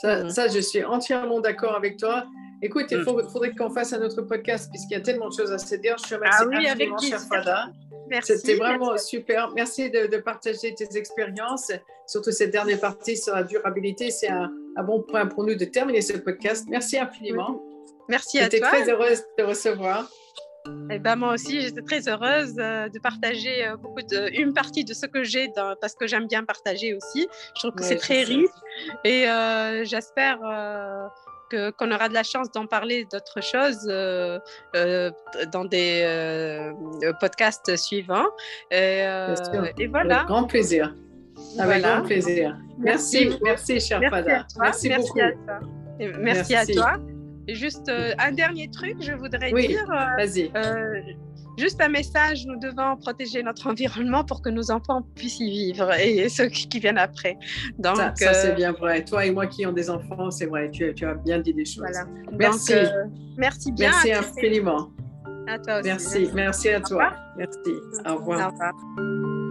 [0.00, 2.26] Ça, ça, je suis entièrement d'accord avec toi.
[2.64, 3.04] Écoute, il mm.
[3.04, 5.96] faudrait qu'on fasse un autre podcast puisqu'il y a tellement de choses à se dire.
[6.02, 6.88] Je te remercie ah oui, avec
[7.28, 7.66] Fada.
[8.22, 9.50] C'était vraiment super.
[9.54, 11.72] Merci de, partager tes expériences,
[12.06, 14.10] surtout cette dernière partie sur la durabilité.
[14.10, 14.50] C'est un,
[14.82, 16.64] bon point pour nous de terminer ce podcast.
[16.70, 17.62] Merci infiniment.
[18.08, 18.58] Merci à toi.
[18.58, 20.10] J'étais très heureuse de te recevoir.
[20.90, 24.82] Eh ben, moi aussi, j'étais très heureuse euh, de partager euh, beaucoup de, une partie
[24.84, 27.28] de ce que j'ai parce que j'aime bien partager aussi.
[27.54, 28.48] Je trouve que c'est très riche
[29.04, 30.38] et euh, j'espère
[31.78, 33.84] qu'on aura de la chance d'en parler d'autres choses
[35.52, 36.72] dans des
[37.20, 38.28] podcasts suivants.
[38.70, 39.04] Et,
[39.88, 40.16] voilà.
[40.16, 40.94] Avec grand plaisir.
[41.58, 42.56] Avec grand plaisir.
[42.78, 44.46] Merci, merci, cher Fada.
[44.60, 45.20] Merci, beaucoup.
[45.20, 45.60] À toi.
[46.18, 46.92] Merci, à toi.
[47.46, 49.86] Et juste un dernier truc, je voudrais dire.
[49.86, 50.50] Vas-y
[51.58, 55.92] juste un message, nous devons protéger notre environnement pour que nos enfants puissent y vivre
[55.92, 57.36] et ceux qui viennent après.
[57.78, 59.04] Donc, ça, c'est euh, bien vrai.
[59.04, 61.64] Toi et moi qui ont des enfants, c'est vrai, tu, tu, as bien dit des
[61.64, 61.84] choses.
[61.84, 62.04] Voilà.
[62.32, 62.74] Merci.
[62.74, 63.04] Euh,
[63.36, 63.90] merci bien.
[63.90, 64.90] Merci infiniment.
[65.46, 65.88] À toi aussi.
[65.88, 67.12] Merci, merci à toi.
[67.36, 67.58] Merci.
[68.06, 68.48] Au revoir.
[68.48, 69.43] Au revoir.